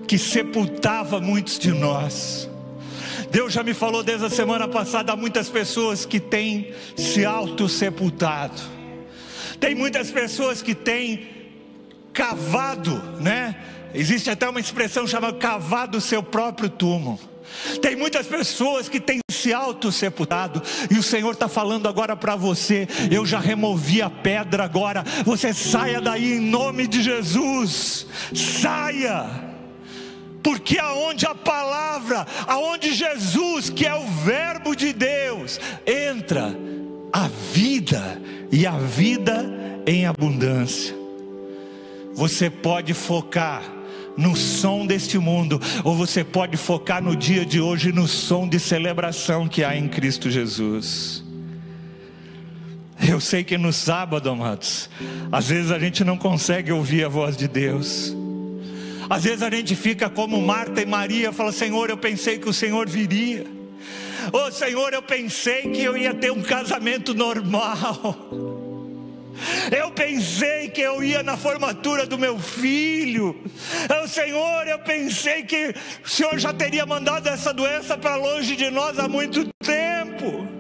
[0.07, 2.49] que sepultava muitos de nós
[3.31, 8.61] Deus já me falou desde a semana passada há muitas pessoas que têm se auto-sepultado.
[9.59, 11.29] Tem muitas pessoas que têm
[12.13, 13.57] cavado, né?
[13.95, 17.19] Existe até uma expressão chamada cavado o seu próprio túmulo.
[17.81, 22.89] Tem muitas pessoas que têm se auto-sepultado, e o Senhor está falando agora para você:
[23.11, 29.46] eu já removi a pedra agora, você saia daí em nome de Jesus, saia,
[30.47, 36.57] porque aonde a palavra, aonde Jesus, que é o Verbo de Deus, entra,
[37.13, 38.23] a vida,
[38.53, 39.45] e a vida
[39.85, 40.95] em abundância.
[42.15, 43.61] Você pode focar
[44.17, 48.61] no som deste mundo, ou você pode focar no dia de hoje no som de
[48.61, 51.25] celebração que há em Cristo Jesus.
[53.05, 54.89] Eu sei que no sábado, amados,
[55.33, 58.15] às vezes a gente não consegue ouvir a voz de Deus.
[59.09, 62.53] Às vezes a gente fica como Marta e Maria, fala: Senhor, eu pensei que o
[62.53, 63.47] Senhor viria.
[64.33, 68.31] Oh Senhor, eu pensei que eu ia ter um casamento normal.
[69.71, 73.39] Eu pensei que eu ia na formatura do meu filho.
[73.87, 78.71] Eu, Senhor, eu pensei que o Senhor já teria mandado essa doença para longe de
[78.71, 80.49] nós há muito tempo.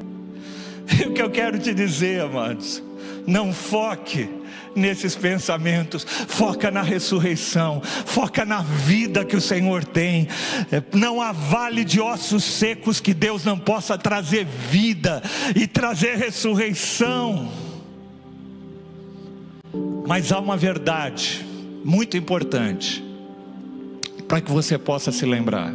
[1.00, 2.82] E o que eu quero te dizer, amados,
[3.26, 4.28] não foque
[4.76, 10.28] nesses pensamentos, foca na ressurreição, foca na vida que o Senhor tem.
[10.70, 15.22] É, não há vale de ossos secos que Deus não possa trazer vida
[15.54, 17.50] e trazer ressurreição.
[20.06, 21.44] Mas há uma verdade
[21.84, 23.04] muito importante
[24.28, 25.72] para que você possa se lembrar.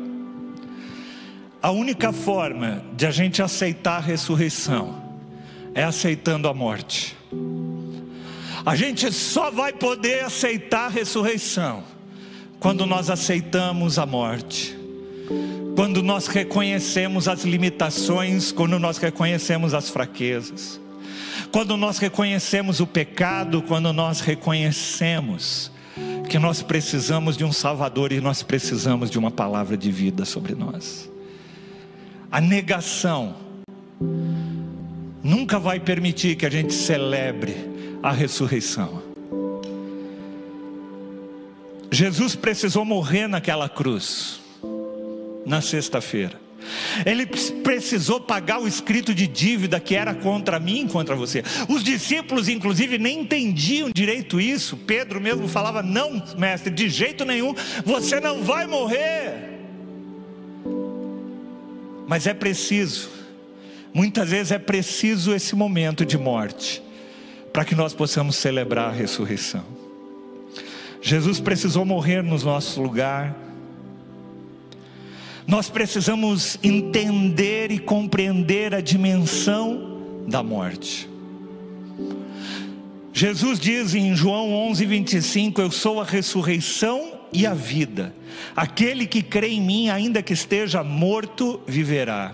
[1.61, 5.01] A única forma de a gente aceitar a ressurreição
[5.75, 7.15] é aceitando a morte.
[8.66, 11.84] A gente só vai poder aceitar a ressurreição
[12.59, 14.78] quando nós aceitamos a morte.
[15.76, 20.80] Quando nós reconhecemos as limitações, quando nós reconhecemos as fraquezas.
[21.51, 25.72] Quando nós reconhecemos o pecado, quando nós reconhecemos
[26.30, 30.53] que nós precisamos de um Salvador e nós precisamos de uma palavra de vida sobre
[30.53, 31.09] nós.
[32.32, 33.36] A negação
[35.24, 37.70] nunca vai permitir que a gente celebre
[38.01, 39.01] a ressurreição.
[41.91, 44.39] Jesus precisou morrer naquela cruz,
[45.45, 46.39] na sexta-feira.
[47.05, 51.43] Ele precisou pagar o escrito de dívida que era contra mim e contra você.
[51.67, 54.77] Os discípulos, inclusive, nem entendiam direito isso.
[54.77, 59.49] Pedro mesmo falava: Não, mestre, de jeito nenhum, você não vai morrer.
[62.07, 63.09] Mas é preciso,
[63.93, 66.83] muitas vezes é preciso esse momento de morte,
[67.51, 69.63] para que nós possamos celebrar a ressurreição.
[71.01, 73.35] Jesus precisou morrer no nosso lugar
[75.51, 81.09] nós precisamos entender e compreender a dimensão da morte.
[83.11, 88.15] Jesus diz em João 11, 25: Eu sou a ressurreição e a vida.
[88.55, 92.33] Aquele que crê em mim, ainda que esteja morto, viverá.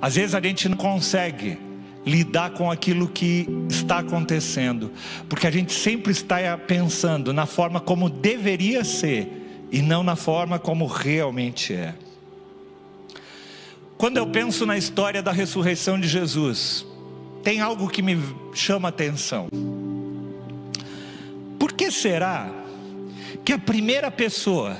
[0.00, 1.58] Às vezes a gente não consegue
[2.04, 4.90] lidar com aquilo que está acontecendo,
[5.28, 10.58] porque a gente sempre está pensando na forma como deveria ser e não na forma
[10.58, 11.94] como realmente é.
[13.96, 16.84] Quando eu penso na história da ressurreição de Jesus,
[17.42, 18.18] tem algo que me
[18.52, 19.48] chama atenção.
[21.58, 22.50] Por que será
[23.44, 24.76] que a primeira pessoa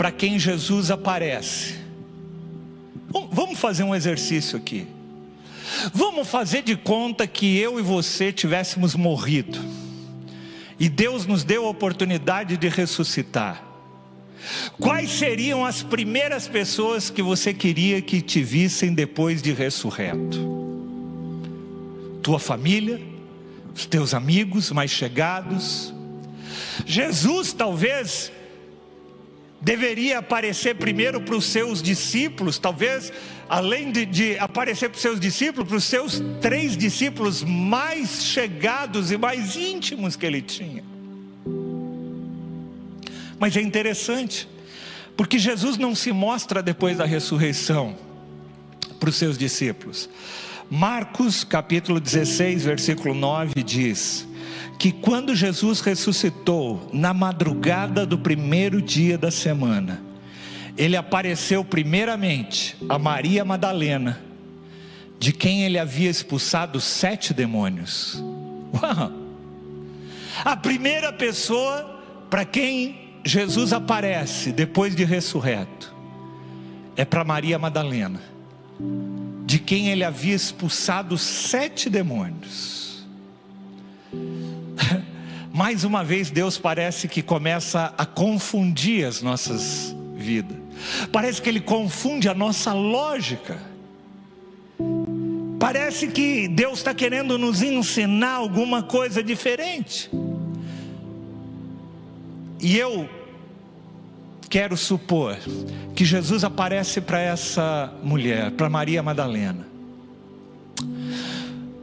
[0.00, 1.74] para quem Jesus aparece,
[3.30, 4.86] vamos fazer um exercício aqui.
[5.92, 9.58] Vamos fazer de conta que eu e você tivéssemos morrido
[10.80, 13.62] e Deus nos deu a oportunidade de ressuscitar.
[14.80, 20.38] Quais seriam as primeiras pessoas que você queria que te vissem depois de ressurreto?
[22.22, 22.98] Tua família,
[23.74, 25.92] os teus amigos mais chegados.
[26.86, 28.32] Jesus talvez
[29.60, 33.12] deveria aparecer primeiro para os seus discípulos, talvez,
[33.48, 39.10] além de, de aparecer para os seus discípulos, para os seus três discípulos mais chegados
[39.10, 40.82] e mais íntimos que ele tinha.
[43.38, 44.48] Mas é interessante,
[45.16, 47.96] porque Jesus não se mostra depois da ressurreição
[48.98, 50.08] para os seus discípulos.
[50.70, 54.26] Marcos capítulo 16, versículo 9 diz:
[54.80, 60.00] que quando Jesus ressuscitou, na madrugada do primeiro dia da semana,
[60.74, 64.18] ele apareceu primeiramente a Maria Madalena,
[65.18, 68.24] de quem ele havia expulsado sete demônios.
[68.72, 69.12] Uau!
[70.42, 72.00] A primeira pessoa
[72.30, 75.94] para quem Jesus aparece depois de ressurreto
[76.96, 78.22] é para Maria Madalena,
[79.44, 82.80] de quem ele havia expulsado sete demônios.
[85.52, 90.56] Mais uma vez, Deus parece que começa a confundir as nossas vidas.
[91.12, 93.58] Parece que Ele confunde a nossa lógica.
[95.58, 100.10] Parece que Deus está querendo nos ensinar alguma coisa diferente.
[102.60, 103.08] E eu
[104.48, 105.38] quero supor
[105.94, 109.69] que Jesus aparece para essa mulher, para Maria Madalena.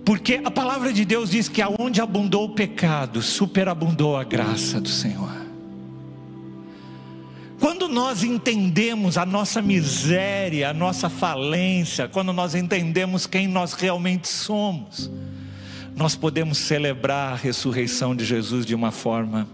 [0.08, 4.88] Porque a palavra de Deus diz que aonde abundou o pecado, superabundou a graça do
[4.88, 5.36] Senhor.
[7.60, 14.30] Quando nós entendemos a nossa miséria, a nossa falência, quando nós entendemos quem nós realmente
[14.30, 15.12] somos,
[15.94, 19.46] nós podemos celebrar a ressurreição de Jesus de uma forma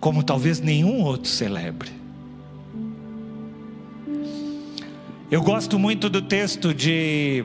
[0.00, 1.90] como talvez nenhum outro celebre.
[5.30, 7.44] Eu gosto muito do texto de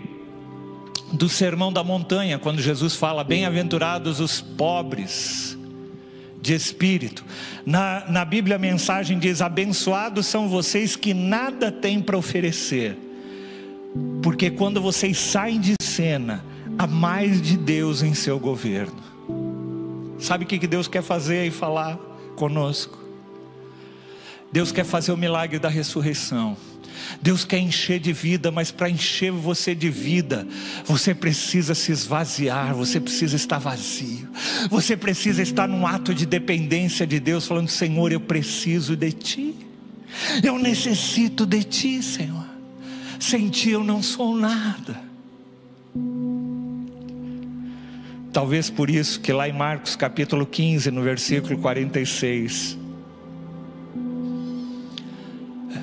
[1.12, 5.58] do Sermão da Montanha, quando Jesus fala: Bem-aventurados os pobres
[6.42, 7.26] de espírito.
[7.66, 12.98] Na, na Bíblia a mensagem diz: Abençoados são vocês que nada têm para oferecer,
[14.22, 16.44] porque quando vocês saem de cena,
[16.78, 19.10] há mais de Deus em seu governo.
[20.20, 21.98] Sabe o que Deus quer fazer e falar
[22.36, 22.98] conosco?
[24.52, 26.58] Deus quer fazer o milagre da ressurreição.
[27.22, 30.48] Deus quer encher de vida, mas para encher você de vida,
[30.86, 34.30] você precisa se esvaziar, você precisa estar vazio,
[34.70, 39.56] você precisa estar num ato de dependência de Deus, falando: Senhor, eu preciso de Ti,
[40.44, 42.48] eu necessito de Ti, Senhor.
[43.20, 45.10] Sem Ti eu não sou nada.
[48.32, 52.79] Talvez por isso que lá em Marcos capítulo 15, no versículo 46,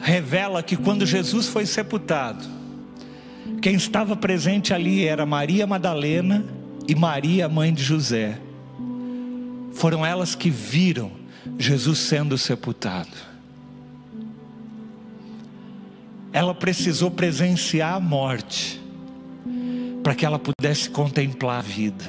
[0.06, 2.46] revela que quando Jesus foi sepultado,
[3.60, 6.44] quem estava presente ali era Maria Madalena
[6.86, 8.38] e Maria, mãe de José.
[9.74, 11.10] Foram elas que viram
[11.58, 13.10] Jesus sendo sepultado.
[16.32, 18.80] Ela precisou presenciar a morte
[20.04, 22.04] para que ela pudesse contemplar a vida.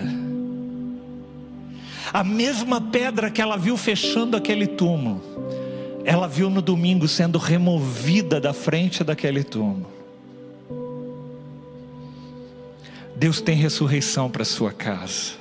[2.14, 5.67] A mesma pedra que ela viu fechando aquele túmulo
[6.08, 9.92] ela viu no domingo sendo removida da frente daquele túmulo.
[13.14, 15.34] Deus tem ressurreição para sua casa.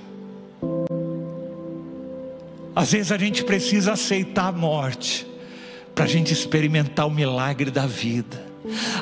[2.74, 5.24] Às vezes a gente precisa aceitar a morte
[5.94, 8.44] para a gente experimentar o milagre da vida.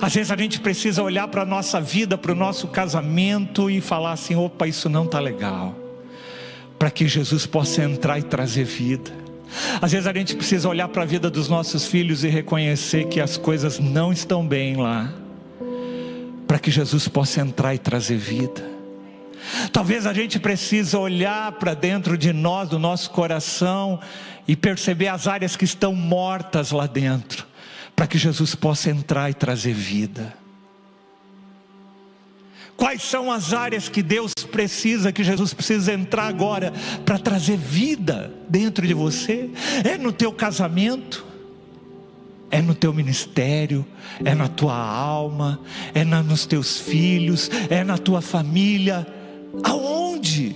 [0.03, 3.81] Às vezes a gente precisa olhar para a nossa vida, para o nosso casamento e
[3.81, 5.75] falar assim: opa, isso não está legal.
[6.79, 9.24] Para que Jesus possa entrar e trazer vida.
[9.81, 13.21] Às vezes a gente precisa olhar para a vida dos nossos filhos e reconhecer que
[13.21, 15.13] as coisas não estão bem lá,
[16.47, 18.63] para que Jesus possa entrar e trazer vida.
[19.73, 24.01] Talvez a gente precise olhar para dentro de nós, do nosso coração,
[24.47, 27.47] e perceber as áreas que estão mortas lá dentro,
[27.95, 30.44] para que Jesus possa entrar e trazer vida.
[32.77, 36.73] Quais são as áreas que Deus precisa, que Jesus precisa entrar agora
[37.05, 39.51] para trazer vida dentro de você?
[39.85, 41.25] É no teu casamento?
[42.51, 43.85] É no teu ministério,
[44.25, 45.61] é na tua alma,
[45.93, 49.07] é na, nos teus filhos, é na tua família.
[49.63, 50.55] Aonde?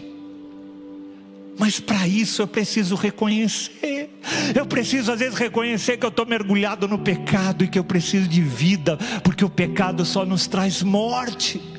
[1.59, 4.11] Mas para isso eu preciso reconhecer.
[4.55, 8.28] Eu preciso às vezes reconhecer que eu estou mergulhado no pecado e que eu preciso
[8.28, 11.77] de vida, porque o pecado só nos traz morte.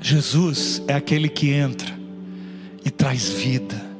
[0.00, 1.94] Jesus é aquele que entra
[2.84, 3.90] e traz vida.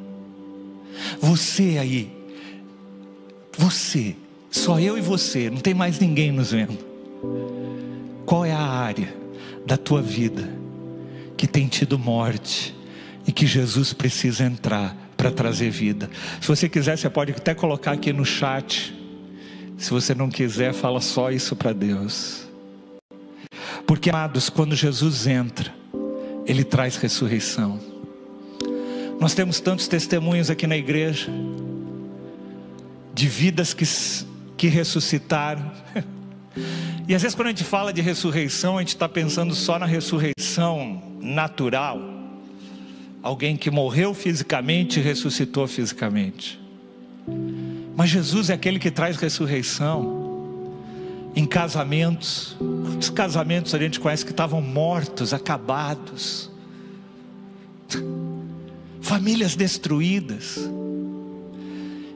[1.21, 2.11] Você aí,
[3.57, 4.17] você,
[4.51, 6.79] só eu e você, não tem mais ninguém nos vendo.
[8.25, 9.15] Qual é a área
[9.67, 10.49] da tua vida
[11.37, 12.75] que tem tido morte
[13.27, 16.11] e que Jesus precisa entrar para trazer vida?
[16.41, 18.95] Se você quiser, você pode até colocar aqui no chat.
[19.77, 22.49] Se você não quiser, fala só isso para Deus.
[23.87, 25.80] Porque, amados, quando Jesus entra,
[26.51, 27.79] ele traz ressurreição.
[29.21, 31.31] Nós temos tantos testemunhos aqui na igreja,
[33.15, 33.85] de vidas que,
[34.57, 35.71] que ressuscitaram.
[37.09, 39.87] E às vezes, quando a gente fala de ressurreição, a gente está pensando só na
[39.87, 41.99] ressurreição natural.
[43.21, 46.61] Alguém que morreu fisicamente e ressuscitou fisicamente.
[47.97, 50.20] Mas Jesus é aquele que traz ressurreição
[51.35, 52.57] em casamentos,
[53.01, 56.51] Quantos casamentos a gente conhece que estavam mortos, acabados,
[59.01, 60.59] famílias destruídas,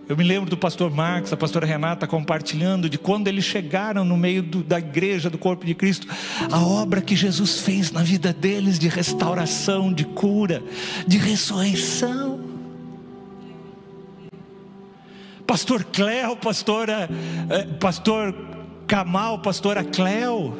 [0.06, 4.14] Eu me lembro do pastor Marcos, a pastora Renata compartilhando de quando eles chegaram no
[4.14, 6.06] meio do, da igreja do corpo de Cristo,
[6.52, 10.62] a obra que Jesus fez na vida deles de restauração, de cura,
[11.06, 12.38] de ressurreição.
[15.46, 17.08] Pastor Cléo, pastora,
[17.48, 18.34] eh, pastor
[18.94, 20.54] Camal, pastora Cléo.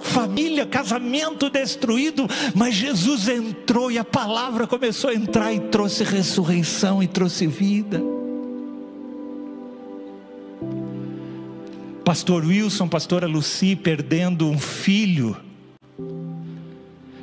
[0.00, 7.02] Família, casamento destruído, mas Jesus entrou e a palavra começou a entrar e trouxe ressurreição
[7.02, 8.00] e trouxe vida.
[12.02, 15.36] Pastor Wilson, pastora Lucy perdendo um filho,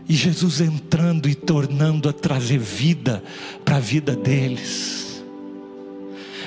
[0.07, 3.23] e Jesus entrando e tornando a trazer vida
[3.63, 5.04] para a vida deles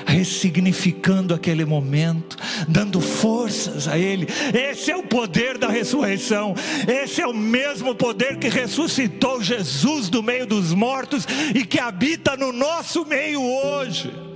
[0.09, 2.35] ressignificando aquele momento,
[2.67, 4.27] dando forças a Ele.
[4.53, 6.55] Esse é o poder da ressurreição,
[6.87, 12.35] esse é o mesmo poder que ressuscitou Jesus do meio dos mortos e que habita
[12.35, 14.28] no nosso meio hoje.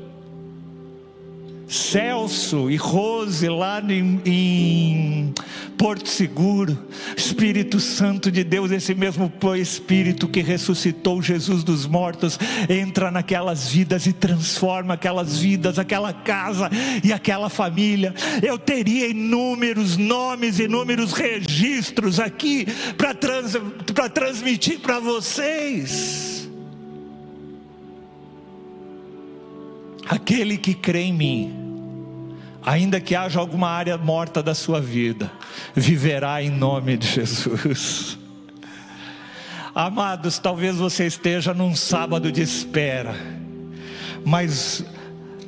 [1.74, 5.34] Celso e Rose lá em, em,
[5.76, 6.78] Porto Seguro,
[7.18, 12.38] Espírito Santo de Deus, esse mesmo Espírito que ressuscitou Jesus dos mortos,
[12.70, 16.70] entra naquelas vidas e transforma aquelas vidas, aquela casa
[17.04, 18.14] e aquela família.
[18.44, 23.54] Eu teria inúmeros nomes, inúmeros registros aqui para trans,
[24.14, 26.48] transmitir para vocês.
[30.08, 31.63] Aquele que crê em mim,
[32.66, 35.32] ainda que haja alguma área morta da sua vida,
[35.76, 38.18] viverá em nome de Jesus.
[39.76, 43.16] Amados, talvez você esteja num sábado de espera,
[44.24, 44.86] mas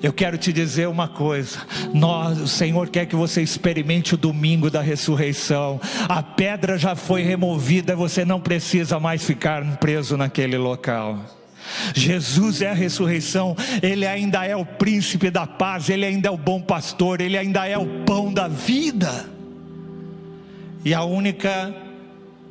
[0.02, 1.60] eu quero te dizer uma coisa:
[1.94, 5.80] nós, o Senhor quer que você experimente o domingo da ressurreição.
[6.08, 11.20] A pedra já foi removida, você não precisa mais ficar preso naquele local.
[11.94, 16.38] Jesus é a ressurreição, Ele ainda é o príncipe da paz, Ele ainda é o
[16.38, 19.30] bom pastor, Ele ainda é o pão da vida.
[20.84, 21.74] E a única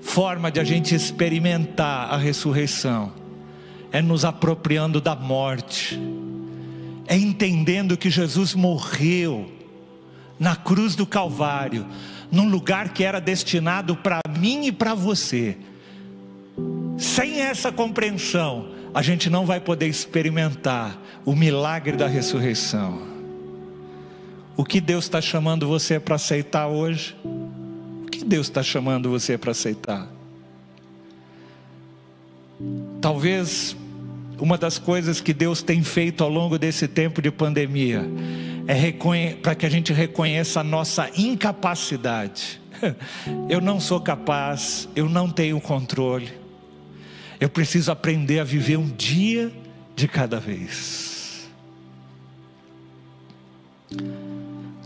[0.01, 3.13] forma de a gente experimentar a ressurreição
[3.91, 5.99] é nos apropriando da morte,
[7.07, 9.51] é entendendo que Jesus morreu
[10.39, 11.87] na cruz do Calvário,
[12.31, 15.57] num lugar que era destinado para mim e para você.
[16.99, 23.03] Sem essa compreensão, a gente não vai poder experimentar o milagre da ressurreição.
[24.57, 27.17] O que Deus está chamando você para aceitar hoje?
[27.25, 30.09] O que Deus está chamando você para aceitar?
[33.01, 33.77] Talvez
[34.39, 38.05] uma das coisas que Deus tem feito ao longo desse tempo de pandemia
[38.69, 38.93] é
[39.43, 42.61] para que a gente reconheça a nossa incapacidade.
[43.51, 46.44] Eu não sou capaz, eu não tenho controle.
[47.41, 49.53] Eu preciso aprender a viver um dia
[49.95, 51.49] de cada vez.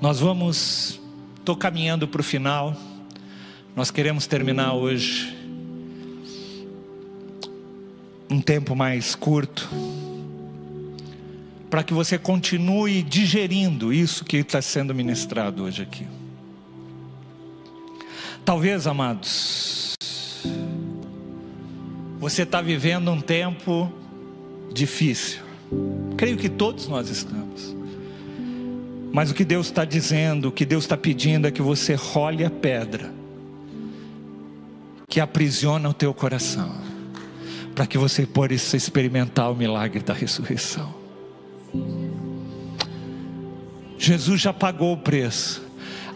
[0.00, 1.00] Nós vamos,
[1.38, 2.76] estou caminhando para o final.
[3.74, 5.36] Nós queremos terminar hoje
[8.30, 9.68] um tempo mais curto,
[11.70, 16.06] para que você continue digerindo isso que está sendo ministrado hoje aqui.
[18.44, 19.77] Talvez, amados,
[22.28, 23.90] você está vivendo um tempo
[24.72, 25.40] difícil.
[26.16, 27.74] Creio que todos nós estamos.
[29.12, 32.44] Mas o que Deus está dizendo, o que Deus está pedindo é que você role
[32.44, 33.12] a pedra
[35.09, 36.70] que aprisiona o teu coração,
[37.74, 40.94] para que você possa experimentar o milagre da ressurreição.
[43.96, 45.67] Jesus já pagou o preço.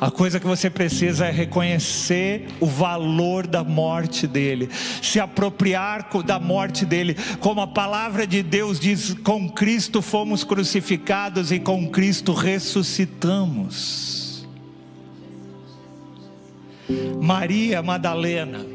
[0.02, 4.68] A coisa que você precisa é reconhecer o valor da morte dele,
[5.00, 11.52] se apropriar da morte dele, como a palavra de Deus diz: com Cristo fomos crucificados
[11.52, 14.44] e com Cristo ressuscitamos.
[17.20, 18.66] Maria Madalena,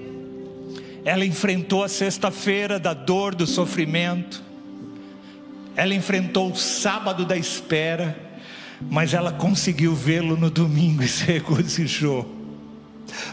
[1.03, 4.41] ela enfrentou a sexta-feira da dor, do sofrimento,
[5.75, 8.26] ela enfrentou o sábado da espera,
[8.81, 12.37] mas ela conseguiu vê-lo no domingo e se regozijou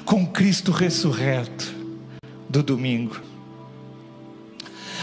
[0.04, 1.74] com Cristo ressurreto
[2.48, 3.20] do domingo.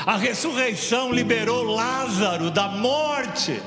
[0.05, 3.61] A ressurreição liberou Lázaro da morte.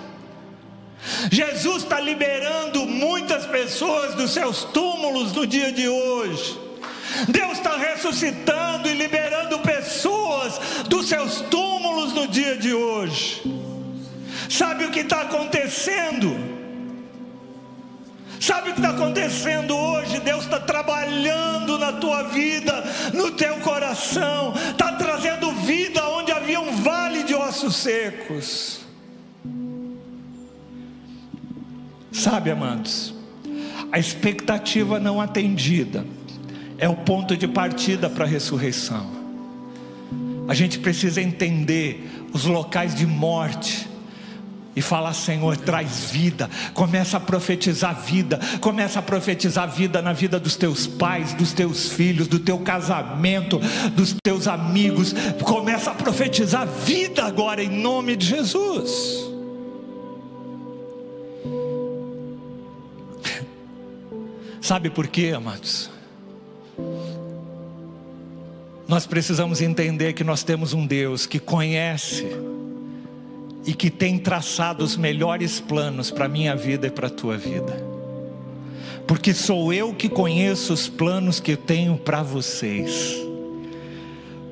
[1.30, 6.58] Jesus está liberando muitas pessoas dos seus túmulos no dia de hoje.
[7.28, 13.42] Deus está ressuscitando e liberando pessoas dos seus túmulos no dia de hoje.
[14.48, 16.63] Sabe o que está acontecendo?
[18.44, 20.20] Sabe o que está acontecendo hoje?
[20.20, 22.84] Deus está trabalhando na tua vida,
[23.14, 28.80] no teu coração, está trazendo vida onde havia um vale de ossos secos.
[32.12, 33.14] Sabe, amados,
[33.90, 36.04] a expectativa não atendida
[36.76, 39.10] é o ponto de partida para a ressurreição.
[40.46, 43.93] A gente precisa entender os locais de morte
[44.76, 46.50] e falar: Senhor, traz vida.
[46.72, 48.40] Começa a profetizar vida.
[48.60, 53.60] Começa a profetizar vida na vida dos teus pais, dos teus filhos, do teu casamento,
[53.94, 55.14] dos teus amigos.
[55.42, 59.32] Começa a profetizar vida agora em nome de Jesus.
[64.60, 65.90] Sabe por quê, amados?
[68.88, 72.26] Nós precisamos entender que nós temos um Deus que conhece
[73.66, 77.36] e que tem traçado os melhores planos para a minha vida e para a tua
[77.36, 77.94] vida.
[79.06, 83.14] Porque sou eu que conheço os planos que eu tenho para vocês.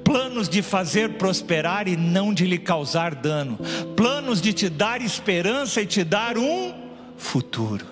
[0.05, 3.59] Planos de fazer prosperar e não de lhe causar dano.
[3.97, 6.74] Planos de te dar esperança e te dar um
[7.16, 7.86] futuro.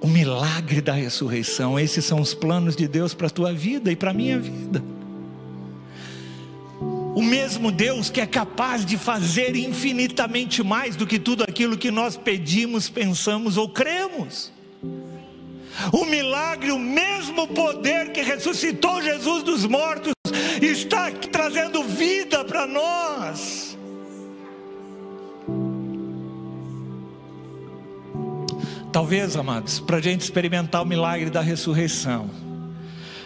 [0.00, 3.96] O milagre da ressurreição, esses são os planos de Deus para a tua vida e
[3.96, 4.82] para a minha vida.
[7.14, 11.90] O mesmo Deus que é capaz de fazer infinitamente mais do que tudo aquilo que
[11.90, 14.52] nós pedimos, pensamos ou cremos.
[15.92, 20.12] O milagre, o mesmo poder que ressuscitou Jesus dos mortos,
[20.60, 23.76] está aqui trazendo vida para nós.
[28.92, 32.28] Talvez, amados, para a gente experimentar o milagre da ressurreição,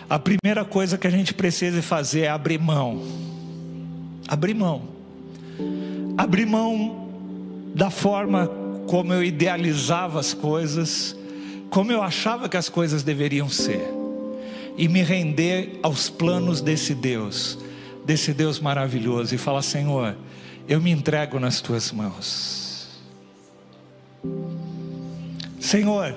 [0.09, 3.34] a primeira coisa que a gente precisa fazer é abrir mão.
[4.29, 4.83] Abrir mão.
[6.17, 7.09] Abrir mão
[7.75, 8.51] da forma
[8.87, 11.17] como eu idealizava as coisas,
[11.71, 13.83] como eu achava que as coisas deveriam ser,
[14.77, 17.59] e me render aos planos desse Deus,
[18.05, 20.17] desse Deus maravilhoso, e falar: Senhor,
[20.69, 22.89] eu me entrego nas tuas mãos.
[25.59, 26.15] Senhor,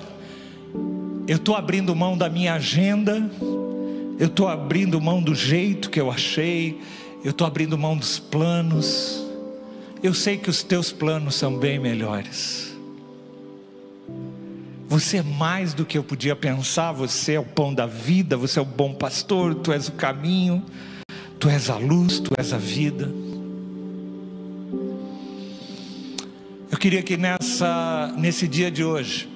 [1.26, 3.28] eu estou abrindo mão da minha agenda,
[4.18, 6.80] eu estou abrindo mão do jeito que eu achei,
[7.24, 9.24] eu estou abrindo mão dos planos.
[10.02, 12.76] Eu sei que os teus planos são bem melhores.
[14.88, 18.58] Você é mais do que eu podia pensar, você é o pão da vida, você
[18.58, 20.64] é o bom pastor, tu és o caminho,
[21.38, 23.12] tu és a luz, tu és a vida.
[26.70, 29.28] Eu queria que nessa nesse dia de hoje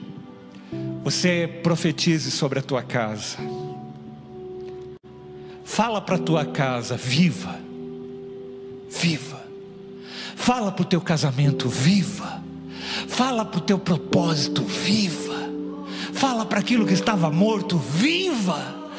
[1.02, 3.36] você profetize sobre a tua casa.
[5.64, 7.71] Fala para a tua casa, viva.
[9.00, 9.42] Viva.
[10.36, 12.42] Fala para o teu casamento, viva.
[13.08, 15.32] Fala para o teu propósito, viva.
[16.12, 18.90] Fala para aquilo que estava morto, viva.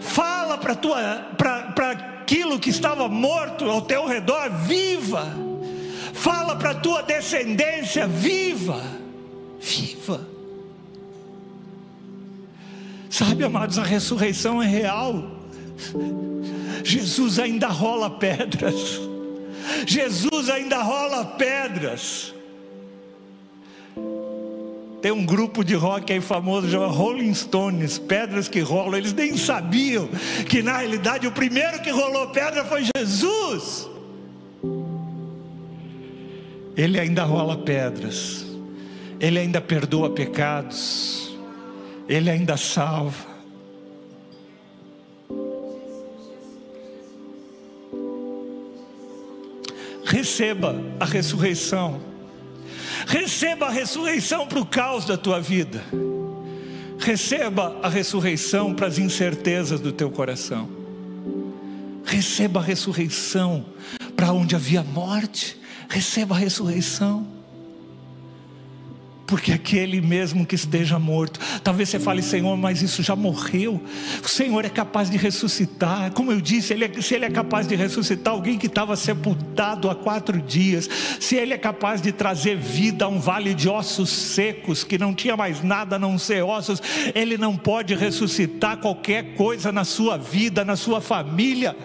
[0.00, 5.26] Fala para para aquilo que estava morto ao teu redor, viva.
[6.12, 8.82] Fala para a tua descendência, viva.
[9.60, 10.20] Viva.
[13.08, 15.30] Sabe, amados, a ressurreição é real.
[16.84, 19.00] Jesus ainda rola pedras.
[19.86, 22.34] Jesus ainda rola pedras.
[25.00, 28.96] Tem um grupo de rock aí famoso chama Rolling Stones, pedras que rolam.
[28.96, 30.08] Eles nem sabiam
[30.48, 33.88] que na realidade o primeiro que rolou pedra foi Jesus.
[36.76, 38.44] Ele ainda rola pedras.
[39.20, 41.36] Ele ainda perdoa pecados.
[42.08, 43.37] Ele ainda salva.
[50.08, 52.00] Receba a ressurreição.
[53.06, 55.84] Receba a ressurreição para o caos da tua vida.
[56.98, 60.66] Receba a ressurreição para as incertezas do teu coração.
[62.04, 63.66] Receba a ressurreição
[64.16, 65.60] para onde havia morte.
[65.90, 67.37] Receba a ressurreição
[69.28, 73.78] porque aquele mesmo que esteja morto, talvez você fale, Senhor, mas isso já morreu.
[74.24, 77.68] O Senhor é capaz de ressuscitar, como eu disse, ele é, se Ele é capaz
[77.68, 80.88] de ressuscitar alguém que estava sepultado há quatro dias,
[81.20, 85.14] se Ele é capaz de trazer vida a um vale de ossos secos, que não
[85.14, 86.82] tinha mais nada a não ser ossos,
[87.14, 91.76] Ele não pode ressuscitar qualquer coisa na sua vida, na sua família.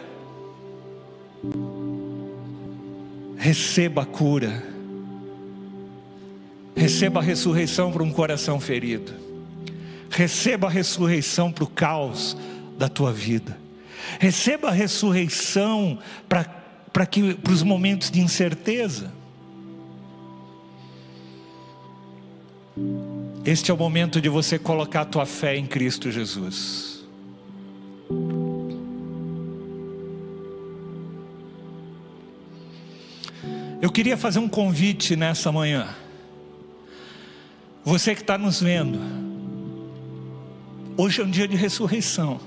[3.38, 4.73] Receba a cura
[6.76, 9.14] Receba a ressurreição para um coração ferido.
[10.10, 12.38] Receba a ressurreição para o caos
[12.78, 13.58] da tua vida.
[14.20, 16.44] Receba a ressurreição para,
[16.91, 19.12] para, que, para os momentos de incerteza.
[23.45, 27.04] Este é o momento de você colocar a tua fé em Cristo Jesus.
[33.82, 35.94] Eu queria fazer um convite nessa manhã
[37.85, 38.97] Você que está nos vendo,
[40.95, 42.39] hoje é um dia de ressurreição.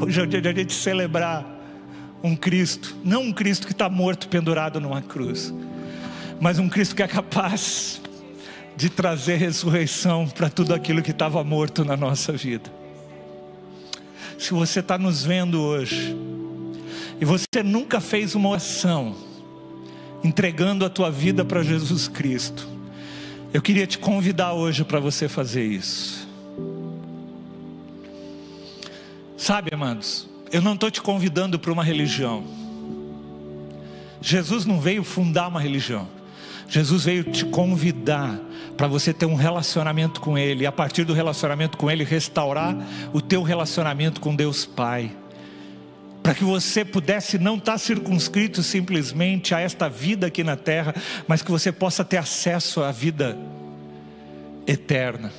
[0.00, 1.44] Hoje é o dia de a gente celebrar
[2.22, 5.52] um Cristo, não um Cristo que está morto pendurado numa cruz,
[6.40, 8.00] mas um Cristo que é capaz
[8.76, 12.70] de trazer ressurreição para tudo aquilo que estava morto na nossa vida.
[14.38, 16.16] Se você está nos vendo hoje
[17.20, 19.16] e você nunca fez uma oração
[20.22, 22.75] entregando a tua vida para Jesus Cristo,
[23.52, 26.26] eu queria te convidar hoje para você fazer isso.
[29.36, 32.44] Sabe, amados, eu não estou te convidando para uma religião.
[34.20, 36.08] Jesus não veio fundar uma religião.
[36.68, 38.40] Jesus veio te convidar
[38.76, 42.76] para você ter um relacionamento com Ele, e a partir do relacionamento com Ele, restaurar
[43.12, 45.12] o teu relacionamento com Deus Pai.
[46.26, 50.92] Para que você pudesse não estar tá circunscrito simplesmente a esta vida aqui na terra,
[51.28, 53.38] mas que você possa ter acesso à vida
[54.66, 55.32] eterna.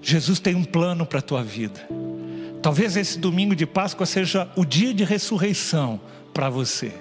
[0.00, 1.88] Jesus tem um plano para a tua vida.
[2.62, 6.00] Talvez esse domingo de Páscoa seja o dia de ressurreição
[6.32, 6.92] para você.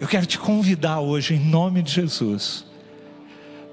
[0.00, 2.64] Eu quero te convidar hoje, em nome de Jesus,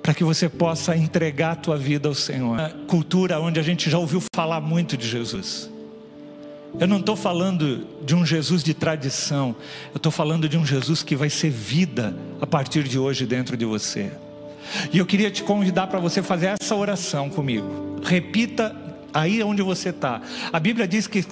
[0.03, 2.55] para que você possa entregar a tua vida ao Senhor.
[2.55, 5.73] Uma cultura onde a gente já ouviu falar muito de Jesus.
[6.79, 9.55] Eu não estou falando de um Jesus de tradição,
[9.93, 13.55] eu estou falando de um Jesus que vai ser vida a partir de hoje dentro
[13.55, 14.11] de você.
[14.91, 18.01] E eu queria te convidar para você fazer essa oração comigo.
[18.03, 18.75] Repita
[19.13, 20.21] aí onde você está.
[20.51, 21.23] A Bíblia diz que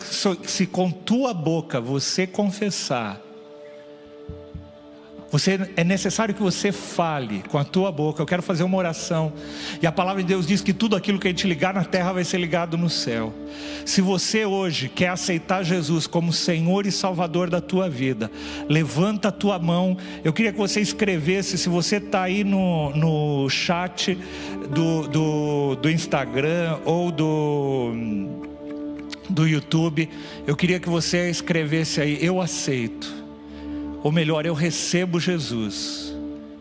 [0.45, 3.21] se com tua boca você confessar
[5.33, 8.21] você, é necessário que você fale com a tua boca.
[8.21, 9.33] Eu quero fazer uma oração.
[9.81, 12.13] E a palavra de Deus diz que tudo aquilo que a gente ligar na terra
[12.13, 13.33] vai ser ligado no céu.
[13.83, 18.29] Se você hoje quer aceitar Jesus como Senhor e Salvador da tua vida,
[18.69, 19.97] levanta a tua mão.
[20.23, 24.15] Eu queria que você escrevesse, se você está aí no, no chat
[24.69, 27.91] do, do, do Instagram ou do
[29.29, 30.07] do YouTube,
[30.45, 33.22] eu queria que você escrevesse aí, eu aceito
[34.03, 36.13] ou melhor, eu recebo Jesus.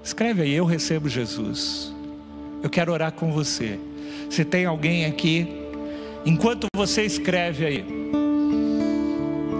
[0.02, 1.92] Escreve aí, eu recebo Jesus.
[2.62, 3.78] Eu quero orar com você.
[4.30, 5.48] Se tem alguém aqui,
[6.24, 7.84] enquanto você escreve aí,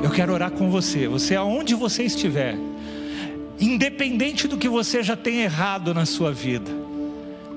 [0.03, 1.09] eu quero orar com você.
[1.09, 2.57] Você, aonde você estiver,
[3.61, 6.71] independente do que você já tenha errado na sua vida,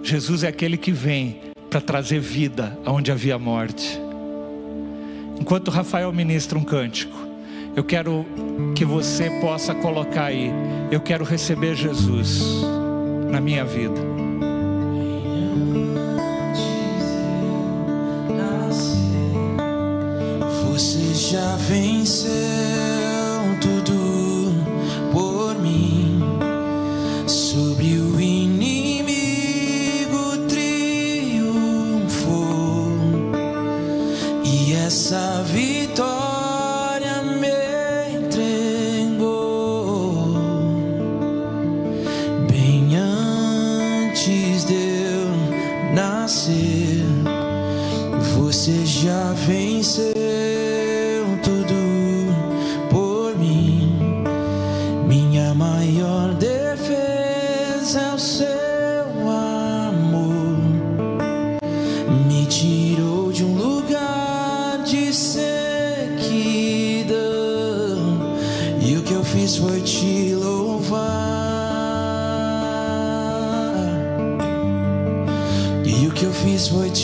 [0.01, 3.99] Jesus é aquele que vem para trazer vida aonde havia morte.
[5.39, 7.15] Enquanto Rafael ministra um cântico,
[7.75, 8.25] eu quero
[8.73, 10.51] que você possa colocar aí.
[10.91, 12.61] Eu quero receber Jesus
[13.29, 14.15] na minha vida.
[20.71, 22.31] Você já venceu
[23.61, 24.04] tudo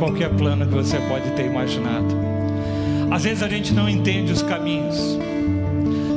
[0.00, 2.16] qualquer plano que você pode ter imaginado.
[3.10, 4.96] Às vezes a gente não entende os caminhos.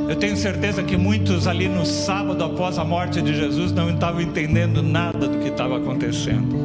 [0.08, 4.22] Eu tenho certeza que muitos ali no sábado após a morte de Jesus não estavam
[4.22, 6.56] entendendo nada do que estava acontecendo.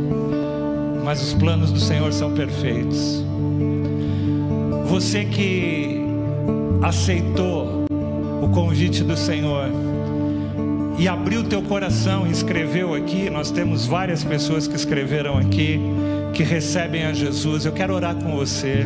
[1.03, 3.23] Mas os planos do Senhor são perfeitos.
[4.85, 6.01] Você que
[6.81, 7.85] aceitou
[8.41, 9.69] o convite do Senhor
[10.97, 15.79] e abriu teu coração e escreveu aqui, nós temos várias pessoas que escreveram aqui
[16.39, 17.65] que recebem a Jesus.
[17.65, 18.85] Eu quero orar com você.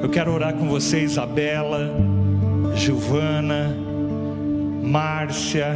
[0.00, 1.90] Eu quero orar com você, Isabela,
[2.76, 3.76] Giovana,
[4.80, 5.74] Márcia,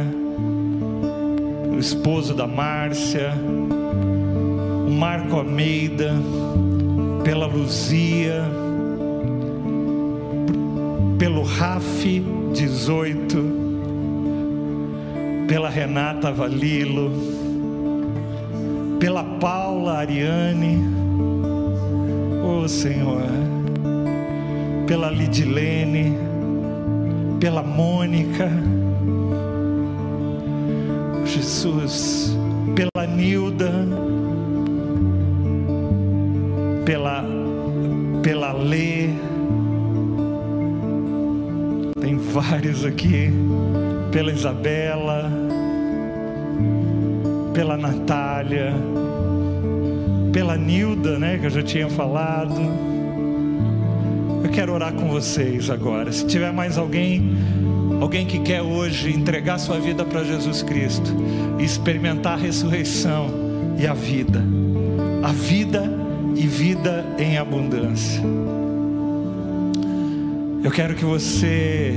[1.69, 3.33] o esposo da Márcia,
[4.87, 6.13] o Marco Almeida,
[7.25, 8.41] pela Luzia,
[11.17, 13.35] pelo Raf 18,
[15.49, 17.38] pela Renata Valilo
[19.99, 20.81] Paula Ariane,
[22.41, 23.21] oh Senhor,
[24.87, 26.17] pela Lidilene,
[27.39, 28.49] pela Mônica,
[31.25, 32.18] Jesus,
[51.99, 52.55] falado.
[54.41, 56.09] Eu quero orar com vocês agora.
[56.13, 57.35] Se tiver mais alguém,
[57.99, 61.13] alguém que quer hoje entregar sua vida para Jesus Cristo
[61.59, 63.27] e experimentar a ressurreição
[63.77, 64.41] e a vida,
[65.21, 65.91] a vida
[66.37, 68.23] e vida em abundância.
[70.63, 71.95] Eu quero que você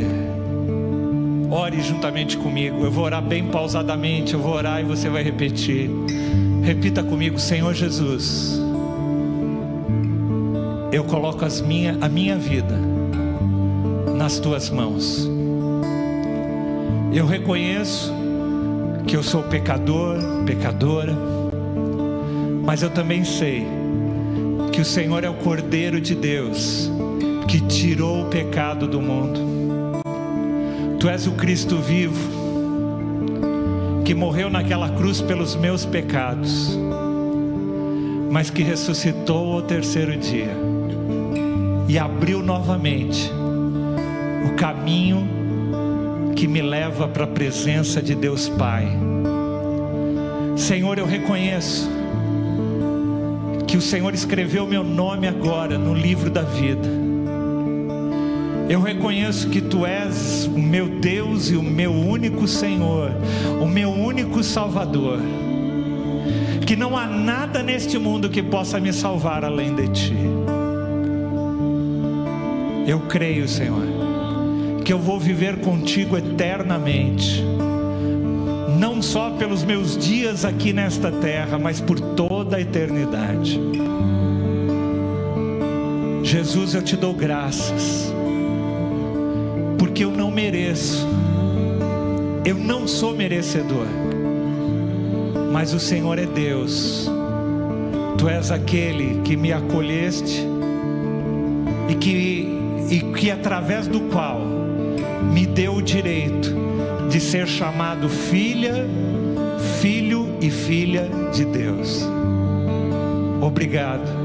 [1.49, 2.83] Ore juntamente comigo.
[2.83, 4.33] Eu vou orar bem pausadamente.
[4.33, 5.91] Eu vou orar e você vai repetir.
[6.65, 8.61] Repita comigo, Senhor Jesus.
[10.93, 12.78] Eu coloco as minha, a minha vida
[14.14, 15.27] nas tuas mãos.
[17.14, 18.12] Eu reconheço
[19.06, 21.16] que eu sou pecador, pecadora,
[22.62, 23.66] mas eu também sei
[24.70, 26.90] que o Senhor é o Cordeiro de Deus
[27.48, 29.40] que tirou o pecado do mundo.
[31.01, 32.28] Tu és o Cristo vivo,
[34.05, 36.78] que morreu naquela cruz pelos meus pecados,
[38.31, 40.72] mas que ressuscitou ao terceiro dia
[41.93, 43.31] e abriu novamente
[44.47, 45.28] o caminho
[46.35, 48.89] que me leva para a presença de Deus Pai.
[50.56, 51.90] Senhor, eu reconheço
[53.66, 57.02] que o Senhor escreveu meu nome agora no livro da vida
[58.73, 63.10] eu reconheço que tu és o meu Deus e o meu único Senhor,
[63.60, 65.19] o meu único Salvador.
[66.66, 70.41] Que não há nada neste mundo que possa me salvar além de ti.
[72.87, 73.83] Eu creio, Senhor,
[74.85, 77.43] que eu vou viver contigo eternamente.
[78.79, 83.61] Não só pelos meus dias aqui nesta terra, mas por toda a eternidade.
[86.23, 88.13] Jesus, eu te dou graças
[89.79, 91.07] porque eu não mereço,
[92.45, 93.87] eu não sou merecedor,
[95.53, 97.11] mas o Senhor é Deus,
[98.23, 100.47] Tu és aquele que me acolheste
[101.89, 102.52] e que,
[102.93, 104.39] e que através do qual
[105.32, 106.55] me deu o direito
[107.09, 108.86] de ser chamado filha,
[109.81, 112.06] filho e filha de Deus.
[113.40, 114.23] Obrigado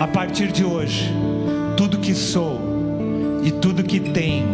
[0.00, 1.12] A partir de hoje,
[1.76, 2.60] tudo que sou
[3.42, 4.46] e tudo que tenho,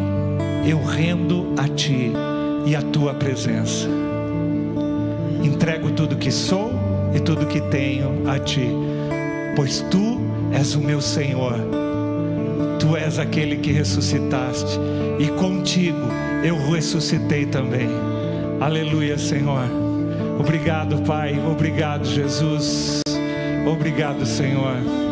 [0.67, 2.13] eu rendo a Ti
[2.65, 3.87] e a Tua presença.
[5.43, 6.73] Entrego tudo que sou
[7.15, 8.71] e tudo que tenho a Ti,
[9.55, 10.19] pois Tu
[10.51, 11.84] és o meu Senhor.
[12.85, 14.79] Tu és aquele que ressuscitaste
[15.19, 16.07] e contigo
[16.45, 17.89] eu ressuscitei também.
[18.61, 19.67] Aleluia, Senhor.
[20.39, 21.35] Obrigado, Pai.
[21.51, 23.01] Obrigado, Jesus.
[23.67, 25.04] Obrigado, Senhor.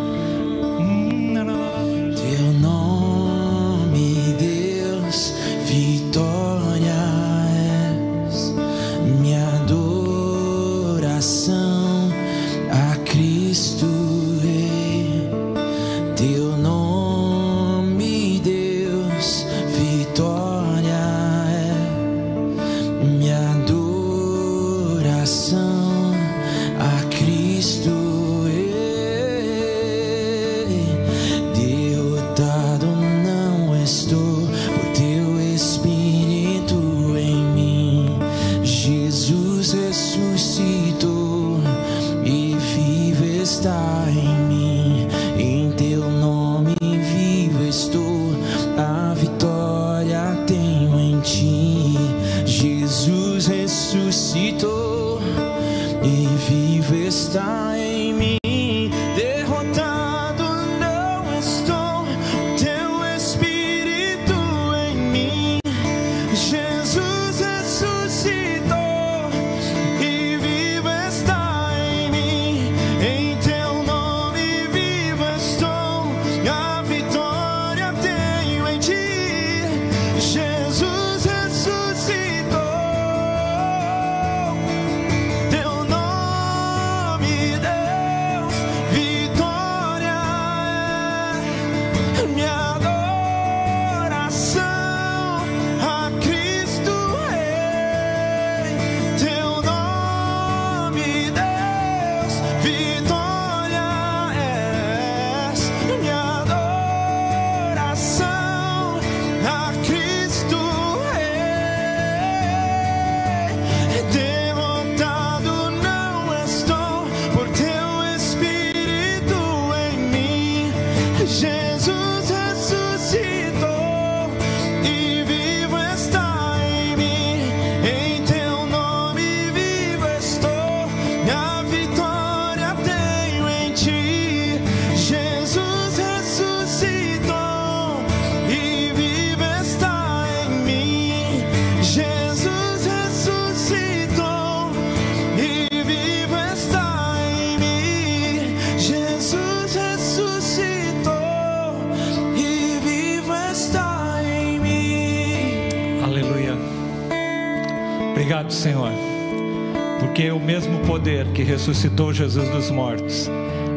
[161.63, 163.31] Ressuscitou Jesus dos mortos,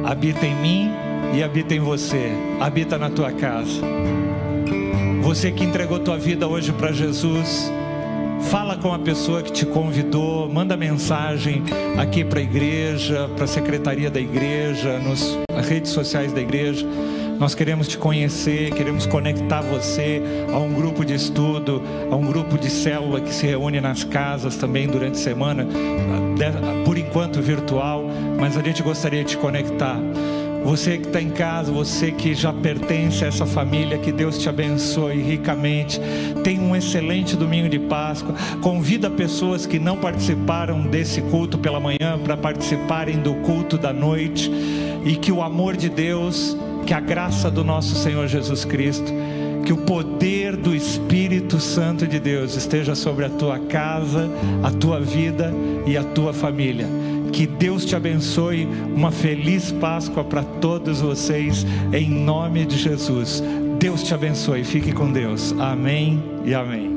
[0.04, 0.90] habita em mim
[1.36, 3.80] e habita em você, habita na tua casa.
[5.22, 7.72] Você que entregou tua vida hoje para Jesus,
[8.50, 11.62] fala com a pessoa que te convidou, manda mensagem
[11.96, 15.38] aqui para a igreja, para a secretaria da igreja, nas
[15.70, 16.88] redes sociais da igreja.
[17.38, 22.58] Nós queremos te conhecer, queremos conectar você a um grupo de estudo, a um grupo
[22.58, 25.68] de célula que se reúne nas casas também durante a semana,
[26.86, 28.06] por enquanto virtual,
[28.40, 29.98] mas a gente gostaria de te conectar.
[30.66, 34.50] Você que está em casa, você que já pertence a essa família, que Deus te
[34.50, 36.02] abençoe ricamente.
[36.44, 38.34] Tenha um excelente domingo de Páscoa.
[38.62, 44.52] Convida pessoas que não participaram desse culto pela manhã para participarem do culto da noite.
[45.06, 49.12] E que o amor de Deus que a graça do nosso Senhor Jesus Cristo,
[49.66, 54.30] que o poder do Espírito Santo de Deus esteja sobre a tua casa,
[54.64, 55.52] a tua vida
[55.88, 56.88] e a tua família.
[57.34, 58.68] Que Deus te abençoe.
[58.96, 63.44] Uma feliz Páscoa para todos vocês, em nome de Jesus.
[63.80, 64.64] Deus te abençoe.
[64.64, 65.54] Fique com Deus.
[65.60, 66.95] Amém e amém.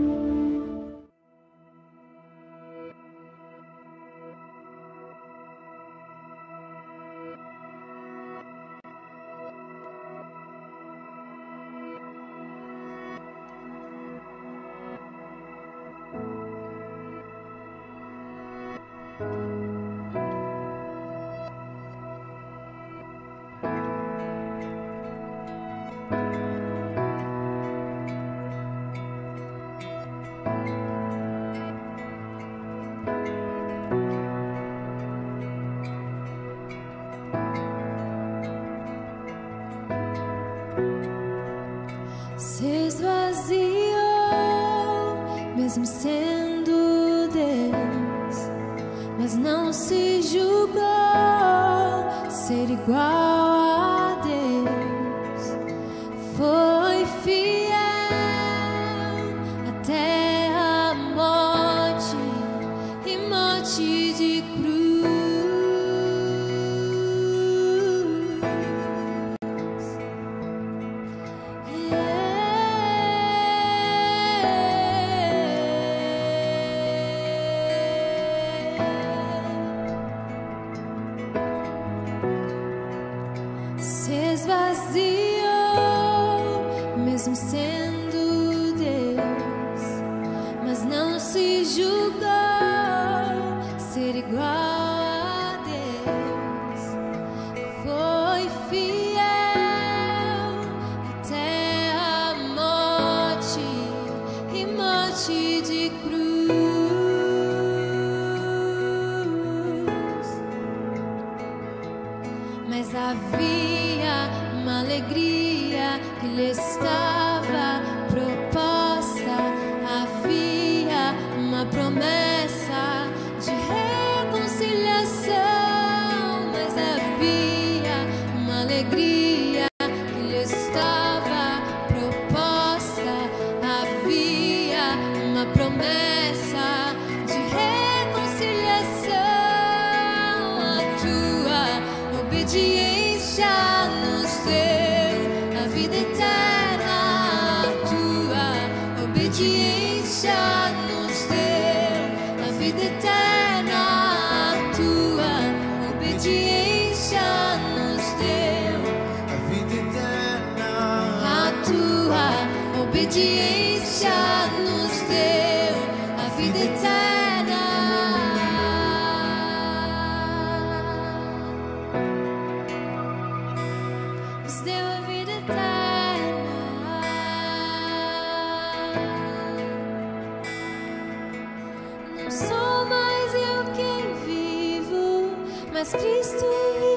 [185.90, 186.44] Cristo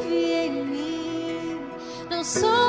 [0.01, 1.61] vive em mim.
[2.09, 2.60] Não sou